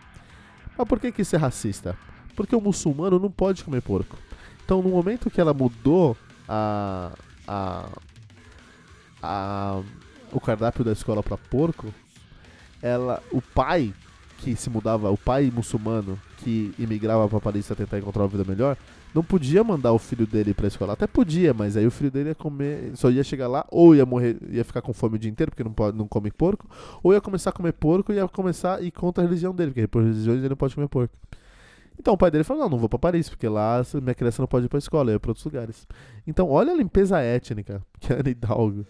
Mas 0.78 0.88
por 0.88 1.00
que, 1.00 1.12
que 1.12 1.22
isso 1.22 1.36
é 1.36 1.40
racista? 1.40 1.98
Porque 2.36 2.56
o 2.56 2.62
muçulmano 2.62 3.20
não 3.20 3.30
pode 3.30 3.64
comer 3.64 3.82
porco. 3.82 4.18
Então, 4.66 4.82
no 4.82 4.90
momento 4.90 5.30
que 5.30 5.40
ela 5.40 5.54
mudou 5.54 6.18
a, 6.48 7.12
a, 7.48 7.90
a 9.22 9.82
o 10.32 10.40
cardápio 10.40 10.84
da 10.84 10.92
escola 10.92 11.22
para 11.22 11.38
porco, 11.38 11.94
ela, 12.84 13.24
o 13.32 13.42
pai 13.42 13.94
que 14.40 14.56
se 14.58 14.70
mudava, 14.70 15.10
o 15.10 15.18
pai 15.18 15.50
muçulmano 15.56 16.20
que 16.38 16.74
imigrava 16.78 17.30
para 17.30 17.40
Paris 17.40 17.66
para 17.66 17.78
tentar 17.78 17.98
encontrar 17.98 18.24
uma 18.24 18.28
vida 18.28 18.44
melhor, 18.44 18.78
não 19.16 19.24
podia 19.24 19.64
mandar 19.64 19.94
o 19.94 19.98
filho 19.98 20.28
dele 20.28 20.54
para 20.54 20.68
escola. 20.68 20.92
Até 20.92 21.08
podia, 21.08 21.54
mas 21.54 21.78
aí 21.78 21.88
o 21.88 21.92
filho 21.92 22.12
dele 22.12 22.30
ia 22.30 22.36
comer, 22.36 22.92
só 22.96 23.10
ia 23.10 23.24
chegar 23.24 23.48
lá 23.48 23.66
ou 23.72 23.96
ia 23.96 24.06
morrer, 24.06 24.38
ia 24.50 24.66
ficar 24.66 24.82
com 24.82 24.92
fome 24.92 25.16
o 25.16 25.20
dia 25.20 25.32
inteiro 25.32 25.52
porque 25.52 25.64
não 25.64 25.72
pode, 25.72 25.98
não 25.98 26.08
come 26.08 26.30
porco, 26.30 26.68
ou 27.02 27.14
ia 27.14 27.22
começar 27.22 27.52
a 27.52 27.54
comer 27.54 27.72
porco 27.72 28.12
e 28.12 28.16
ia 28.16 28.28
começar 28.28 28.76
a 28.76 28.82
ir 28.82 28.92
contra 28.92 29.24
a 29.24 29.28
religião 29.28 29.56
dele, 29.56 29.72
porque 29.72 29.88
por 29.88 30.04
religião 30.04 30.36
ele 30.36 30.50
não 30.50 30.58
pode 30.58 30.76
comer 30.76 30.90
porco. 30.90 31.16
Então 31.98 32.16
o 32.16 32.18
pai 32.18 32.30
dele 32.30 32.44
falou: 32.44 32.64
"Não, 32.64 32.72
não 32.72 32.78
vou 32.80 32.90
para 32.90 33.00
Paris, 33.00 33.30
porque 33.30 33.48
lá 33.48 33.82
minha 34.02 34.16
criança 34.16 34.42
não 34.42 34.48
pode 34.48 34.66
ir 34.66 34.70
para 34.70 34.80
escola, 34.80 35.12
ia 35.12 35.20
para 35.20 35.32
outros 35.32 35.46
lugares". 35.46 35.88
Então, 36.28 36.50
olha 36.50 36.74
a 36.74 36.76
limpeza 36.76 37.20
étnica 37.20 37.82
que 38.00 38.12
a 38.12 38.18
Ana 38.18 38.30
Hidalgo 38.30 38.86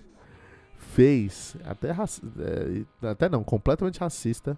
fez, 0.93 1.56
até 1.65 1.89
é, 1.89 3.08
até 3.08 3.27
não, 3.27 3.43
completamente 3.43 3.99
racista 3.99 4.58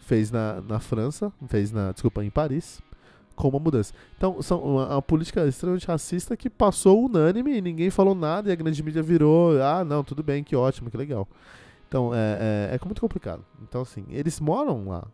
fez 0.00 0.30
na, 0.30 0.60
na 0.62 0.78
França, 0.78 1.32
fez 1.48 1.72
na, 1.72 1.92
desculpa, 1.92 2.24
em 2.24 2.30
Paris, 2.30 2.80
com 3.34 3.48
uma 3.48 3.58
mudança. 3.58 3.92
Então, 4.16 4.40
são 4.40 4.60
uma, 4.60 4.88
uma, 4.94 5.02
política 5.02 5.46
extremamente 5.46 5.86
racista 5.86 6.36
que 6.36 6.48
passou 6.48 7.04
unânime 7.04 7.58
e 7.58 7.60
ninguém 7.60 7.90
falou 7.90 8.14
nada 8.14 8.48
e 8.48 8.52
a 8.52 8.54
grande 8.56 8.82
mídia 8.82 9.02
virou, 9.02 9.60
ah, 9.60 9.84
não, 9.84 10.02
tudo 10.02 10.22
bem, 10.22 10.42
que 10.42 10.56
ótimo, 10.56 10.90
que 10.90 10.96
legal. 10.96 11.28
Então, 11.88 12.14
é, 12.14 12.70
é, 12.72 12.78
é 12.80 12.84
muito 12.84 13.00
complicado. 13.00 13.44
Então, 13.62 13.82
assim, 13.82 14.04
eles 14.10 14.40
moram 14.40 14.88
lá, 14.88 15.04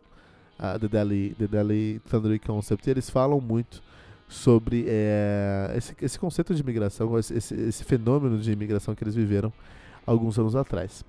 a 0.57 0.79
The 0.79 0.87
Delhi, 0.87 1.35
The 1.37 1.47
Delhi 1.47 2.01
Thundery 2.09 2.39
Concept, 2.39 2.87
e 2.87 2.91
eles 2.91 3.09
falam 3.09 3.41
muito 3.41 3.81
sobre 4.27 4.85
é, 4.87 5.73
esse, 5.75 5.95
esse 6.01 6.17
conceito 6.17 6.55
de 6.55 6.61
imigração, 6.61 7.17
esse, 7.19 7.33
esse, 7.33 7.53
esse, 7.55 7.83
fenômeno 7.83 8.37
de 8.37 8.51
imigração 8.51 8.95
que 8.95 9.03
eles 9.03 9.15
viveram 9.15 9.51
alguns 10.05 10.37
anos 10.37 10.55
atrás. 10.55 11.05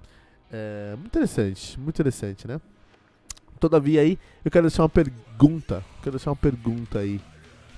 É, 0.50 0.94
muito 0.96 1.06
interessante, 1.06 1.80
muito 1.80 1.96
interessante, 1.96 2.46
né? 2.46 2.60
Todavia 3.58 4.02
aí, 4.02 4.18
eu 4.44 4.50
quero 4.50 4.68
deixar 4.68 4.82
uma 4.82 4.88
pergunta. 4.88 5.84
Quero 6.02 6.16
deixar 6.16 6.30
uma 6.30 6.36
pergunta 6.36 6.98
aí 6.98 7.20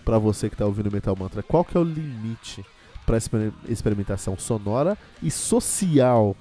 para 0.05 0.19
você 0.19 0.51
que 0.51 0.57
tá 0.57 0.67
ouvindo 0.67 0.91
Metal 0.91 1.15
Mantra. 1.17 1.43
Qual 1.43 1.65
que 1.65 1.77
é 1.77 1.81
o 1.81 1.85
limite 1.85 2.65
para 3.05 3.19
experimentação 3.69 4.39
sonora 4.39 4.99
e 5.23 5.31
social 5.31 6.37